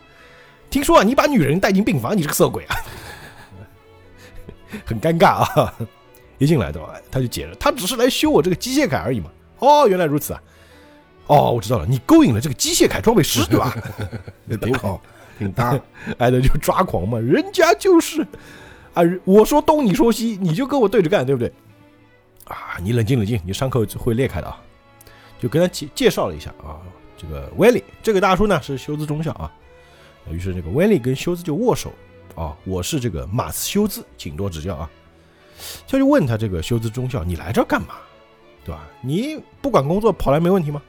[0.70, 2.76] 听说啊你把女人带进病房，你这个色鬼啊，
[4.86, 5.74] 很尴尬啊！
[6.38, 9.30] 一进来对吧，他就解释，他只是来修我这个机械铠而已嘛。
[9.60, 10.42] 哦，原来如此啊！
[11.28, 13.76] 哦，我知道了，你勾引了这个机械铠装备师 对吧？
[14.48, 15.02] 也挺好，
[15.40, 15.80] 挺搭。
[16.20, 18.22] 艾德就抓狂嘛，人家就是
[18.94, 21.52] 啊，我说东你说西，你就跟我对着干，对不对？
[22.46, 24.62] 啊，你冷静冷静，你伤口会裂开的啊。
[25.40, 26.80] 就跟他介介绍了一下啊，
[27.18, 29.52] 这个威利，这个大叔呢是修兹中校啊。
[30.32, 31.92] 于是这个威利跟修兹就握手
[32.36, 34.90] 啊，我是这个马斯修兹，请多指教啊。
[35.88, 37.96] 他就问他这个修兹中校，你来这干嘛？
[38.66, 38.88] 对吧？
[39.02, 40.82] 你不管工作跑来没问题吗？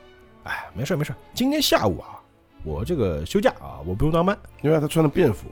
[0.45, 2.19] 哎，没事没事，今天下午啊，
[2.65, 4.37] 我这个休假啊，我不用当班。
[4.63, 5.47] 因为他穿的便服，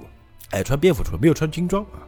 [0.51, 2.03] 哎，穿便服出来，没有穿军装啊。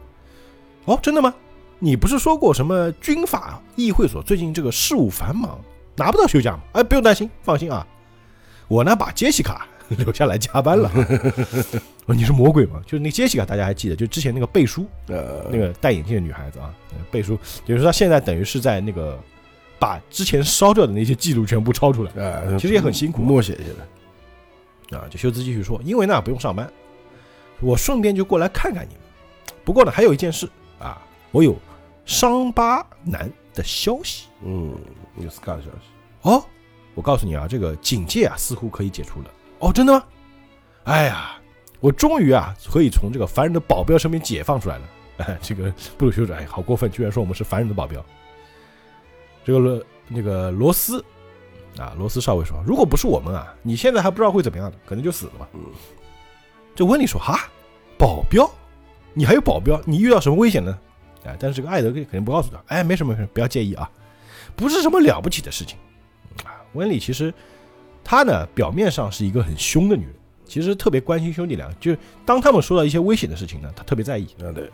[0.85, 1.33] 哦，真的吗？
[1.77, 5.57] 你不是说过什么军法议会所最近这个事务繁忙，
[5.95, 6.59] 拿不到休假吗？
[6.73, 7.87] 哎，不用担心，放心啊，
[8.67, 9.65] 我呢把杰西卡
[9.97, 10.91] 留下来加班了。
[12.05, 12.81] 哦，你是魔鬼吗？
[12.85, 19.19] 就是那个杰西卡，大家还记得，就之前那个贝叔，呃，那个戴眼镜的女孩子啊，呃贝叔，就是说她现在等于是在那个
[19.77, 24.97] 把之前烧掉的那些记录全部抄出来呃，其实也很辛苦默写下来。
[24.97, 25.05] 啊。
[25.09, 26.71] 就修兹继续说，因为呢不用上班，
[27.59, 29.03] 我顺便就过来看看你们。
[29.63, 30.49] 不过呢，还有一件事
[30.79, 31.55] 啊，我有
[32.05, 34.75] 伤疤男的消息嗯，
[35.17, 35.87] 有 Scar 的消息。
[36.23, 36.43] 哦。
[36.95, 39.31] 我告诉你啊，这个警戒啊似乎可以解除了。
[39.59, 40.03] 哦，真的吗？
[40.85, 41.37] 哎呀，
[41.79, 44.83] 我终于啊可以从这个凡人的保镖身边解放出来了。
[45.17, 48.03] 哎， 这个布鲁修长，哎，好过分，居然说我们是凡人的保镖。
[49.43, 51.03] 这个罗那个罗斯
[51.77, 55.47] 啊，罗斯少尉说，如果不是我们啊，你现在还不知道会怎么样的，可能就死了吧。
[55.53, 55.61] 嗯，
[56.75, 57.49] 这温里说哈，
[57.97, 58.49] 保镖，
[59.13, 60.77] 你还有保镖，你遇到什么危险呢？
[61.25, 63.89] 哎，但是这个艾德肯定不告诉他，哎，没什么，没事，不要介意啊，
[64.55, 65.77] 不是什么了不起的事情。
[66.45, 67.33] 啊，温里其实
[68.03, 70.13] 她呢，表面上是一个很凶的女人，
[70.45, 74.69] 其实特别关心兄弟俩，就当他们说到一些危险的事情呢，她特别在意，啊，对，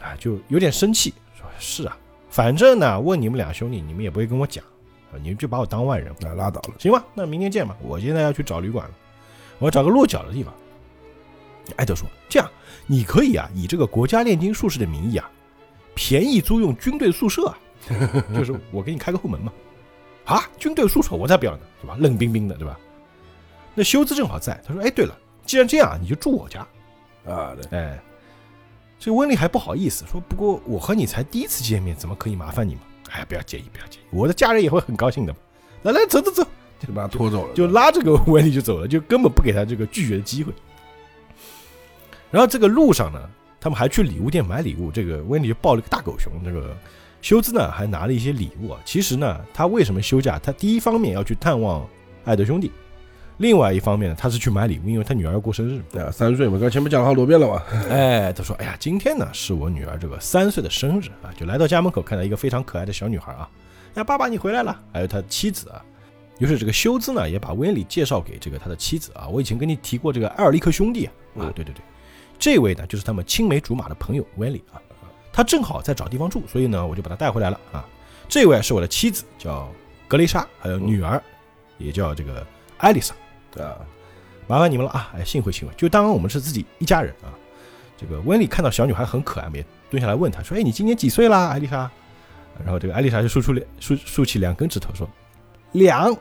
[0.00, 1.96] 啊，就有点生气，说是啊，
[2.30, 4.64] 反正呢，问你们俩兄弟，你们也不会跟我讲，
[5.12, 6.74] 啊，你们就把我当外人，那拉倒了。
[6.78, 7.76] 行吧，那明天见吧。
[7.82, 8.94] 我现在要去找旅馆了，
[9.58, 10.54] 我要找个落脚的地方。
[11.76, 12.50] 艾德说：“这样，
[12.86, 15.30] 你可以啊，以这个国家炼金术士的名义啊，
[15.94, 17.58] 便宜租用军队宿舍啊，
[18.34, 19.52] 就是我给你开个后门嘛。
[20.34, 21.96] 啊，军队宿舍我才不要呢，对吧？
[21.98, 22.78] 冷冰冰的，对吧？
[23.74, 26.60] 那修兹正好在，他说：哎，对了，既然这样，你就住我家。
[27.26, 28.00] 啊，对，哎，
[28.98, 32.82] 这个温丽还不好意思说，不过我和你才第一次见面，怎么可以麻烦你嘛？
[33.10, 35.38] 哎，不要介意，不要介意，我的家人也会很高兴的嘛。
[35.82, 36.46] 来来，走走走，
[36.78, 37.54] 就把他拖走了。
[37.54, 40.52] 就拉这个温丽就走了，就根本不给他这个拒绝的机会。
[42.30, 43.28] 然后这个路上呢，
[43.60, 46.76] 他们还去礼物店买礼物，这个温丽就抱了个大狗熊，这个
[47.22, 48.80] 修兹呢还拿了一些礼物啊。
[48.84, 50.38] 其实呢，他为什么休假？
[50.38, 51.86] 他第一方面要去探望
[52.24, 52.70] 爱德兄弟，
[53.38, 55.80] 另外一方面呢，他是去买礼物，因为他女儿要过生日。
[55.98, 57.62] 啊，三岁嘛，刚前面讲了好多遍了嘛。
[57.90, 63.48] 哎，他说：“哎呀，今天呢是我女儿这个三岁的生日啊，就来到家门口看到一个非常可爱的小女孩啊，
[63.94, 65.84] 呀，爸爸你回来了，还有他妻子啊。
[66.38, 71.04] 于是这个休兹呢也把温里介绍给这个他的妻子啊，我以前跟你提过这个埃尔利克兄弟
[71.36, 71.82] 啊，啊，对对对，
[72.38, 74.80] 这位呢就是他们青梅竹马的朋友温里啊，
[75.40, 77.82] 他正好在找地方住，所以呢我就把他带回来了啊。
[78.28, 79.72] 这位是我的妻子，叫
[80.06, 81.18] 格雷莎，还有女儿，
[81.78, 83.14] 也叫这个艾丽莎。”
[83.50, 83.74] 对啊，
[84.46, 85.10] 麻烦你们了啊！
[85.16, 87.32] 哎，幸会幸会，就当我们是自己一家人啊。
[87.96, 91.90] 这个温里看到小女孩很可爱，也蹲下来问她说：“哎，你今年几岁啦，艾丽莎？”
[92.62, 95.08] 然后这个艾丽莎就竖出两竖竖起两根指头说
[95.72, 96.14] ：“两，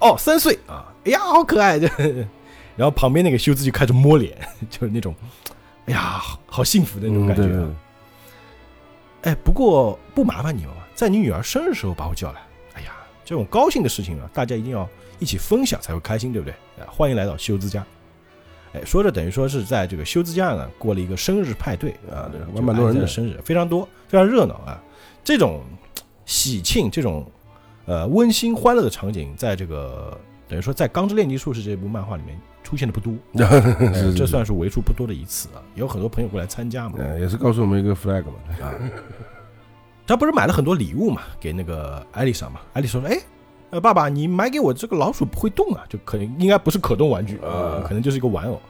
[0.00, 0.92] 哦，三岁啊！
[1.04, 1.86] 哎呀，好可爱！”这，
[2.76, 4.36] 然后旁边那个修兹就开始摸脸，
[4.68, 5.14] 就是那种，
[5.86, 7.70] 哎呀，好好幸福的那种感觉啊。
[9.22, 12.40] 哎，不过不麻烦你们了，在你女儿生日时候把我叫来。
[12.74, 12.92] 哎呀，
[13.24, 14.88] 这种高兴的事情啊，大家一定要。
[15.20, 16.52] 一起分享才会开心，对不对？
[16.80, 17.84] 啊，欢迎来到修兹家。
[18.72, 24.80] 哎，说着等于说是在这个修兹家呢过了一个生日派对啊，对，蛮多人的生日，非常多，非常热闹啊。
[25.24, 25.64] 这种
[26.24, 27.28] 喜庆、这种
[27.86, 30.16] 呃温馨欢乐的场景，在这个
[30.46, 33.14] 等于说在《钢之炼金术士》这部漫画里面出现的不多，
[34.14, 35.62] 这算是为数不多的一次啊。
[35.74, 38.34] 有很多朋友过来参加嘛，也是告诉我们一个 flag 嘛。
[38.60, 38.74] 啊，
[40.06, 42.60] 他不是买了很多礼物嘛，给那个艾丽莎嘛。
[42.74, 43.18] 艾丽莎说：“哎。”
[43.70, 48.60] 呃，爸爸，你买给我这个老鼠不会动啊，就可能应该不是可动玩具啊，可能就是一个玩偶，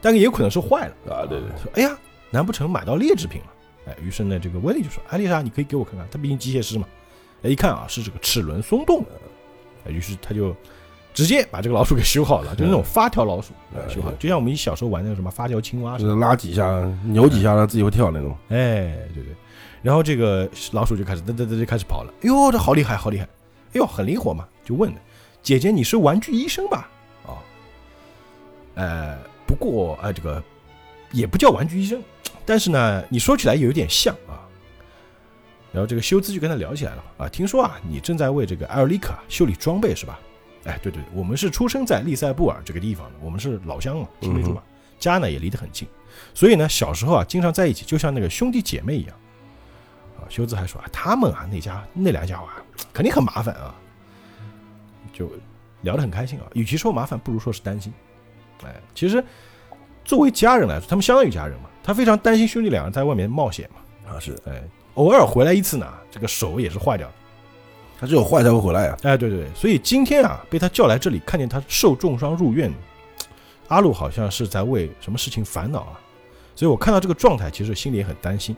[0.00, 1.26] 但也有可能是坏了啊。
[1.26, 1.98] 对对，说哎呀，
[2.30, 3.46] 难不成买到劣质品了？
[3.86, 6.86] 哎，于是呢，这个威利就说：“艾丽莎，你可以给我看看，他毕竟机械师嘛。”
[7.42, 9.04] 哎，一看啊，是这个齿轮松动
[9.84, 10.54] 的，于是他就
[11.14, 13.52] 直接把这个老鼠给修好了，就是那种发条老鼠
[13.88, 18.36] 修好，就像我们小时候玩那个什么发条青蛙，就是拉几下、扭几下它自己会跳那种。
[18.48, 19.34] 哎，对对，
[19.82, 22.12] 然后这个老鼠就开始噔噔噔就开始跑了。
[22.22, 23.24] 哎呦，这好厉害，好厉害！
[23.24, 23.28] 哎
[23.74, 24.92] 呦，很灵活嘛，就问
[25.42, 26.88] 姐姐，你是玩具医生吧？
[27.26, 27.36] 啊，
[28.74, 30.42] 呃，不过啊，这个
[31.10, 32.02] 也不叫玩具医生，
[32.46, 34.40] 但是呢，你说起来有点像啊。
[35.72, 40.18] 然后这个修兹就跟他聊起来了啊，听说啊，你正在为这个艾尔利克修理装备是吧？
[40.64, 44.62] 哎，对对，我们是出生在利塞布尔这个地方的，我们是老乡嘛，青梅竹马，
[44.98, 45.88] 家呢也离得很近，
[46.34, 49.16] 所以呢，小时候啊，经常在一起，就像那个兄弟姐妹一样。
[50.18, 52.62] 啊，修兹还说啊，他们啊，那家那两家啊。
[52.92, 53.74] 肯定很麻烦啊，
[55.12, 55.30] 就
[55.80, 56.46] 聊得很开心啊。
[56.54, 57.92] 与其说麻烦，不如说是担心。
[58.64, 59.24] 哎，其实
[60.04, 61.68] 作为家人来说，他们相当于家人嘛。
[61.82, 64.12] 他非常担心兄弟两人在外面冒险嘛。
[64.12, 64.36] 啊，是。
[64.46, 64.62] 哎，
[64.94, 67.14] 偶尔回来一次呢，这个手也是坏掉的。
[68.02, 68.96] 他只有坏才会回来呀。
[69.04, 69.48] 哎，对对对。
[69.54, 72.68] 所以今天啊，被他叫来这里，看见他受重伤入院，
[73.68, 76.00] 阿鲁好像是在为什么事情烦恼啊。
[76.56, 78.56] 所以我看到这个状态，其实心里也很担心。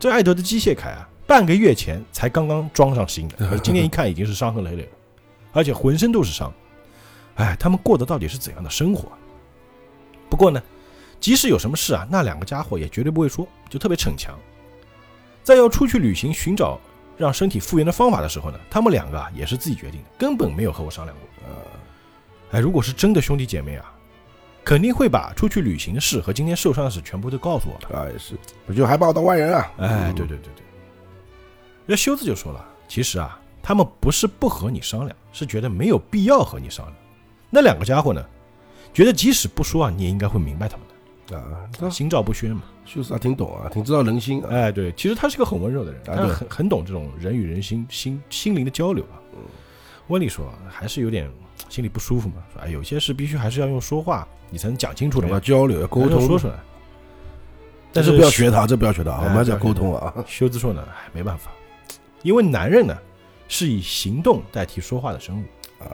[0.00, 1.06] 这艾德的机械铠啊。
[1.26, 4.88] 半个月前才刚刚装上新的， 今天一看已经是伤痕累累，
[5.52, 6.52] 而且浑身都是伤。
[7.36, 9.10] 哎，他们过的到底是怎样的生活？
[10.28, 10.62] 不过呢，
[11.20, 14.38] 即使有什么事啊，那两个家伙也绝对不会说，就特别逞强。
[15.42, 16.78] 在要出去旅行寻找
[17.16, 21.28] 让身体复原的方法的时候呢，他们两个啊也是自己决定的，根本没有和我商量过。
[21.48, 23.92] 呃，哎，如果是真的兄弟姐妹啊，
[24.64, 27.96] 肯定会把出去旅行的事和今天受伤的事全部都告诉我的。
[27.96, 28.34] 啊，也是，
[28.66, 29.72] 不就还把我当外人啊？
[29.78, 30.64] 哎，对对对对。
[31.86, 36.96] 那修子就说了：“其实啊，他们不是不和你商量，是觉得没有必要和你商量。
[37.50, 38.24] 那两个家伙呢，
[38.94, 40.93] 觉得即使不说啊，你也应该会明白他们的
[41.32, 42.62] 啊，心照不宣嘛。
[42.84, 44.42] 修斯啊，挺懂啊，挺知道人心。
[44.44, 49.16] 哎，对，其实他是个很温柔的人，他很很懂这种人与人心心心灵的交流啊。
[50.08, 51.30] 温丽说，还是有点
[51.68, 56.54] 心里不舒服嘛，说哎，有些事必须还是要用说话，你才能讲清楚的，要交流，要沟通，说出来。
[57.92, 60.12] 但是不要学他，这不要学他，我们还是要沟通啊。
[60.26, 61.50] 修兹说呢，哎，没办法。”
[62.22, 62.96] 因为男人呢，
[63.48, 65.44] 是以行动代替说话的生物
[65.84, 65.88] 啊，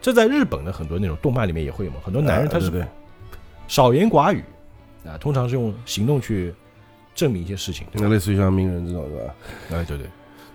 [0.00, 1.98] 这在日本的很多那种动漫里面也会有嘛。
[2.02, 2.86] 很多男人他是
[3.66, 4.42] 少言寡语
[5.08, 6.54] 啊，通常是用行动去
[7.14, 7.86] 证明一些事情。
[7.92, 9.34] 那类似于像名人这种是吧？
[9.72, 10.06] 哎，对对，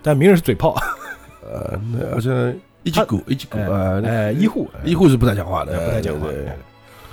[0.01, 0.75] 但名人是嘴炮，
[1.43, 6.27] 呃，那而且一级股一级股啊，哎，医护医护是不太讲话的，不太讲话，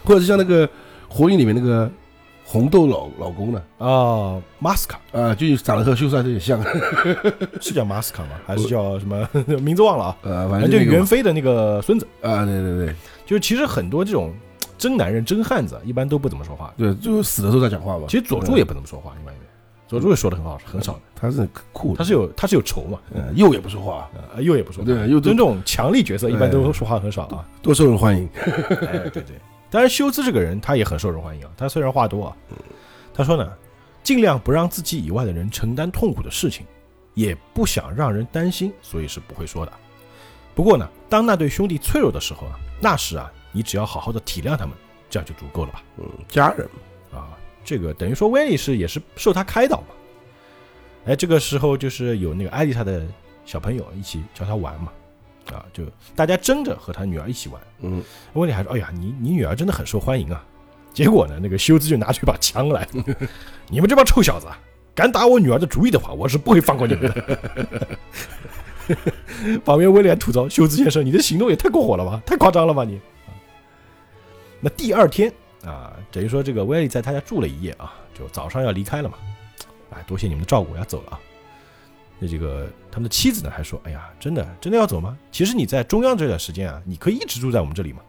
[0.04, 0.68] 或者是像那个
[1.08, 1.90] 火影里面那个。
[2.52, 3.62] 红豆老老公呢？
[3.78, 6.60] 啊，马斯卡啊，就长得和秀帅有点像，
[7.62, 8.30] 是叫马斯卡吗？
[8.44, 9.24] 还是叫什么
[9.62, 10.16] 名字忘了啊？
[10.22, 14.34] 呃，反正就袁飞的那个孙子啊，对对对，就其实很多这种
[14.80, 18.06] 真男人、真汉子，一般都不怎么说话，对，就死的时候再讲话吧。
[18.08, 19.34] 其实佐助也不怎么说话，一般
[19.86, 21.00] 佐助也说的很好，很少的。
[21.14, 24.08] 他是酷，他是有他是有仇嘛，嗯，又也不说话，
[24.38, 28.26] 鼬也不说，对，又这种强力角色一般都说话很少啊，多受人欢迎。
[28.36, 29.38] 哎，对对。
[29.68, 31.50] 当然，修兹这个人他也很受人欢迎啊。
[31.56, 32.36] 他虽然话多啊，
[33.12, 33.52] 他说呢，
[34.02, 36.64] 尽量不让自己以外的人承担痛苦的事情，
[37.14, 39.72] 也不想让人担心，所以是不会说的。
[40.54, 44.74] 不过呢，当那对兄弟脆弱的时候啊，那时啊，你只要好好的体谅他们，
[45.08, 45.82] 这样就足够了吧？
[45.98, 46.68] 嗯，家人
[47.12, 49.86] 啊，这个等于说威利是也是受他开导嘛。
[51.06, 53.06] 哎，这个时候就是有那个艾丽莎的
[53.44, 54.92] 小朋友一起教他玩嘛，
[55.52, 55.84] 啊，就
[56.14, 57.60] 大家争着和他女儿一起玩。
[57.80, 58.02] 嗯，
[58.34, 60.44] 威利还说：“哎呀，你你女儿真的很受欢迎啊。”
[60.92, 62.86] 结果呢，那个修兹就拿出一把枪来，
[63.68, 64.46] 你们这帮臭小子，
[64.94, 67.88] 敢打我女儿的主意的话，我是不会放过你们的。
[69.64, 73.00] 旁边威廉吐槽：“修兹先生，你的行动也太过火了吧，太夸张了吧你。”
[74.60, 75.32] 那第二天
[75.64, 79.16] 啊，等于说这个威利在他家住了一夜啊，就早上要离开了嘛。
[79.90, 81.20] 哎，多谢你们的照顾，我要走了啊。
[82.18, 85.16] 那这个他们的妻子呢，还说：“哎呀，真的真的要走吗？
[85.32, 88.00] 其实你在中央这段时间啊，你可以一直住在我们这里嘛。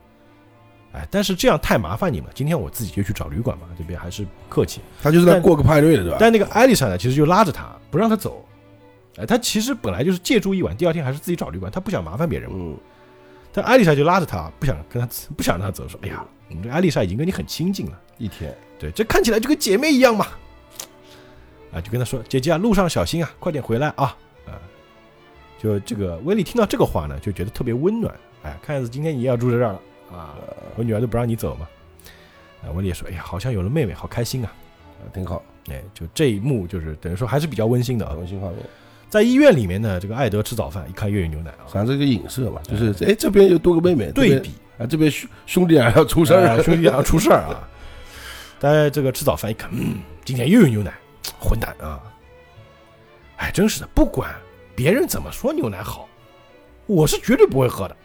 [0.91, 4.81] 哎，但是这样太麻烦你们，今天我自己就去找旅馆嘛，这边还是客气。
[5.01, 6.17] 他就是在过个派对的，对吧？
[6.19, 8.45] 但那个艾丽莎呢，其实就拉着他不让他走。
[9.15, 12.57] 哎，他其实本来就是借住一晚，第二天还是自己找旅馆，他不想麻烦别人嘛。
[12.59, 12.77] 嗯，
[13.53, 20.27] 但艾丽莎就拉着他，不想跟他不想让他走，说：哎呀，我们这艾丽莎已经跟你很亲近了，一天，对，这看起来就跟姐妹一样嘛。
[21.73, 24.59] 啊，就跟他说：“姐姐啊，路上小心啊，快点回来啊！”啊，
[25.57, 28.13] 就这个威利听到这个话呢，就觉得特别温暖。
[28.43, 29.81] 哎，看样子今天你也要住在这儿了
[30.11, 30.35] 啊！
[30.75, 31.67] 我女儿都不让你走嘛。
[32.61, 34.51] 啊，威利也说：“哎呀，好像有了妹妹，好开心啊！”
[34.99, 35.41] 啊，挺好。
[35.69, 38.13] 哎，就这一幕，就是等于说还是比较温馨的啊。
[38.17, 38.57] 温馨画面。
[39.09, 44.51] 在医院里面呢，这个艾德吃早饭，一看又有牛奶啊，反正这个影射嘛，就是哎这边又多个妹妹，对比
[44.81, 47.67] 啊，这边兄兄弟俩要出事儿，兄弟俩要出事儿啊。
[48.59, 50.93] 大家这个吃早饭一看，嗯，今天又有牛奶。
[51.39, 52.01] 混蛋啊！
[53.37, 54.33] 哎，真是的，不管
[54.75, 56.07] 别人怎么说牛奶好，
[56.85, 57.95] 我是绝对不会喝的。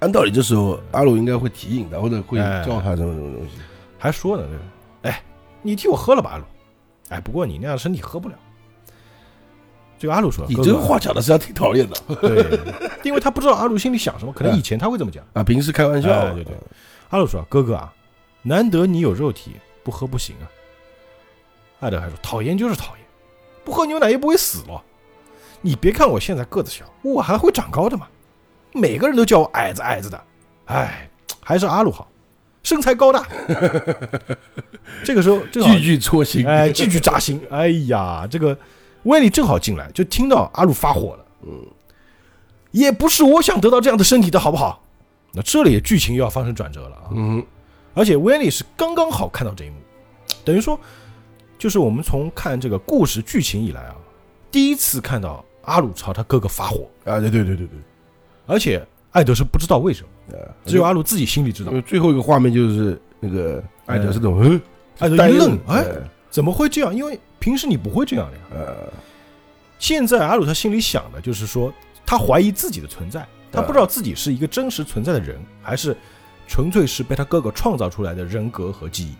[0.00, 3.58] 按道理，这时候阿鲁应该会提醒他，或者会叫他什么什么东西。
[3.98, 4.62] 还说呢，这个，
[5.02, 5.22] 哎，
[5.62, 6.44] 你替我喝了吧，阿鲁。
[7.10, 8.34] 哎，不过你那样身体喝不了。
[9.98, 12.58] 这个阿鲁说：“你这个话讲的实际上挺讨厌的。”对，
[13.02, 16.08] 因为他不知道阿鲁心里想什么，可能以前他会这么讲啊，平时开玩笑。
[16.34, 16.54] 对对，
[17.10, 17.92] 阿鲁说：“哥哥啊，
[18.42, 20.44] 难得你有肉体，不喝不行啊。”
[21.80, 23.06] 艾德还说：“讨厌就是讨厌，
[23.64, 24.82] 不喝牛奶又不会死了。
[25.60, 28.06] 你别看我现在个子小，我还会长高的嘛。
[28.72, 30.22] 每个人都叫我矮子矮子的，
[30.66, 31.08] 哎，
[31.40, 32.06] 还是阿鲁好，
[32.62, 33.26] 身材高大。
[35.04, 37.40] 这个时候，句句戳心，哎，句句扎心。
[37.50, 38.56] 哎呀，这个
[39.06, 41.24] 威利正好进来，就听到阿鲁发火了。
[41.46, 41.66] 嗯，
[42.70, 44.82] 也不是我想得到这样的身体的好不好？
[45.32, 47.08] 那这里剧情又要发生转折了啊。
[47.12, 47.44] 嗯，
[47.94, 49.76] 而且威利是刚刚好看到这一幕，
[50.44, 50.78] 等于说。
[51.58, 53.96] 就是我们从看这个故事剧情以来啊，
[54.50, 57.18] 第一次看到阿鲁朝他哥哥发火啊！
[57.18, 57.78] 对对对对对，
[58.44, 61.72] 而且艾德是不知道为什么，只有阿鲁自己心里知道。
[61.80, 64.60] 最后一个画面就是那个艾德是那种嗯，
[64.98, 65.82] 艾德一愣，哎，
[66.28, 66.94] 怎么会这样？
[66.94, 68.42] 因为平时你不会这样的呀。
[68.54, 68.92] 呃，
[69.78, 71.72] 现在阿鲁他心里想的就是说，
[72.04, 75.96] 他怀疑自己的存在，他不知道自己是一个真实存在的人，还是
[76.46, 79.14] 纯粹是被他哥哥创造出来的人格和记忆。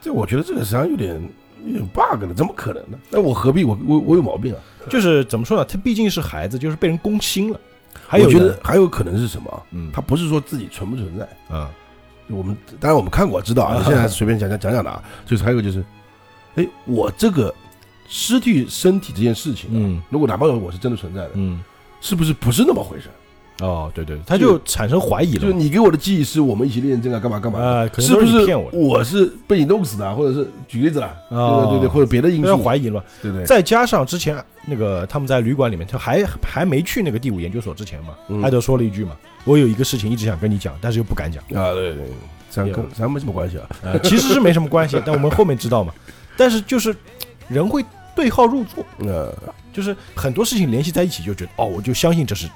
[0.00, 1.20] 这我觉得这个实际上有点。
[1.64, 2.98] 有点 bug 了，怎么可能呢？
[3.08, 4.60] 那我何必我我我有毛病啊？
[4.90, 5.64] 就是怎么说呢？
[5.64, 7.60] 他毕竟是孩子，就是被人攻心了。
[8.04, 9.62] 还有觉得还有可能是什么？
[9.70, 11.70] 嗯，他不是说自己存不存在啊？
[12.26, 15.00] 我们当然我们看过知道啊， 现在随便讲讲讲讲的啊。
[15.24, 15.84] 就是还有个就是，
[16.56, 17.54] 哎，我这个
[18.08, 21.60] 失去身体这件事情，嗯，如果哪怕我是真的存在的，嗯，
[22.00, 23.08] 是不是不是那么回事？
[23.60, 25.40] 哦，对对，他就产生怀疑了。
[25.40, 27.88] 就是你给我的记忆是我们一起练真啊，干嘛干嘛啊？
[27.98, 28.68] 是不是骗我？
[28.72, 33.44] 我是被你弄死的，或者是举例子了，对对对，或者别的因素怀疑了，对对。
[33.44, 39.12] 再加上之前那个他们在旅馆里面，他还还没去那个第五研究所之前嘛，艾德说了一句嘛
[39.44, 42.04] ：“我有一个事情一直想跟你讲，但是又不敢讲。”啊，对对，
[42.50, 45.92] 咱跟咱没什么关系啊，呃，其实是没什么关系，但我们后面知道嘛。
[46.42, 46.92] 但是就是
[47.48, 47.84] 人会
[48.16, 49.32] 对号入座，呃，
[49.72, 52.48] 就是很多事情联系在一起，就觉得哦，我就相信这是。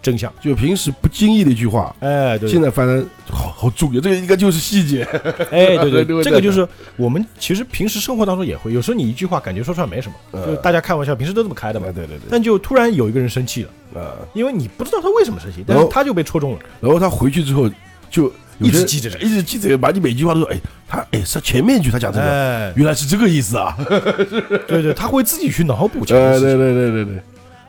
[0.00, 0.32] 真相。
[0.40, 5.02] 就平时不经意的一句话，哎，对，现在反正好好注意，这个应该就是细节，
[5.50, 6.66] 哎，对 对，这个就是
[6.96, 17.68] 我们其实平时生活当中也会，有时候你一句话感觉说出来没什么，就大家开玩笑，平时都这么开的嘛，对对对，但就突然有一个人生气了，呃，因为你不知道他为什么生气，但是他就被戳中了，然后他回去之后
[18.08, 23.76] 就一直记着这，一直记着，把你每句话都说，哎，他哎是前面一句他讲这个，原来是这个意思啊，
[24.66, 27.16] 对对，他会自己去脑补，对对对对对对。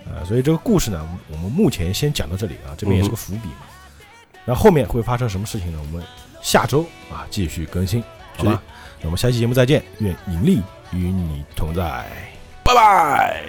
[0.06, 3.68] 啊，所以这个故事呢，我们目前先讲到这里啊，这边也是个伏笔嘛。
[4.44, 5.78] 然后后面会发生什么事情呢？
[5.80, 6.04] 我们
[6.42, 6.82] 下周
[7.12, 8.04] 啊继续更新，
[8.36, 8.62] 好吧？
[9.02, 10.62] 那我们下期节目再见，愿引力
[10.92, 12.06] 与你同在，
[12.64, 13.44] 拜拜。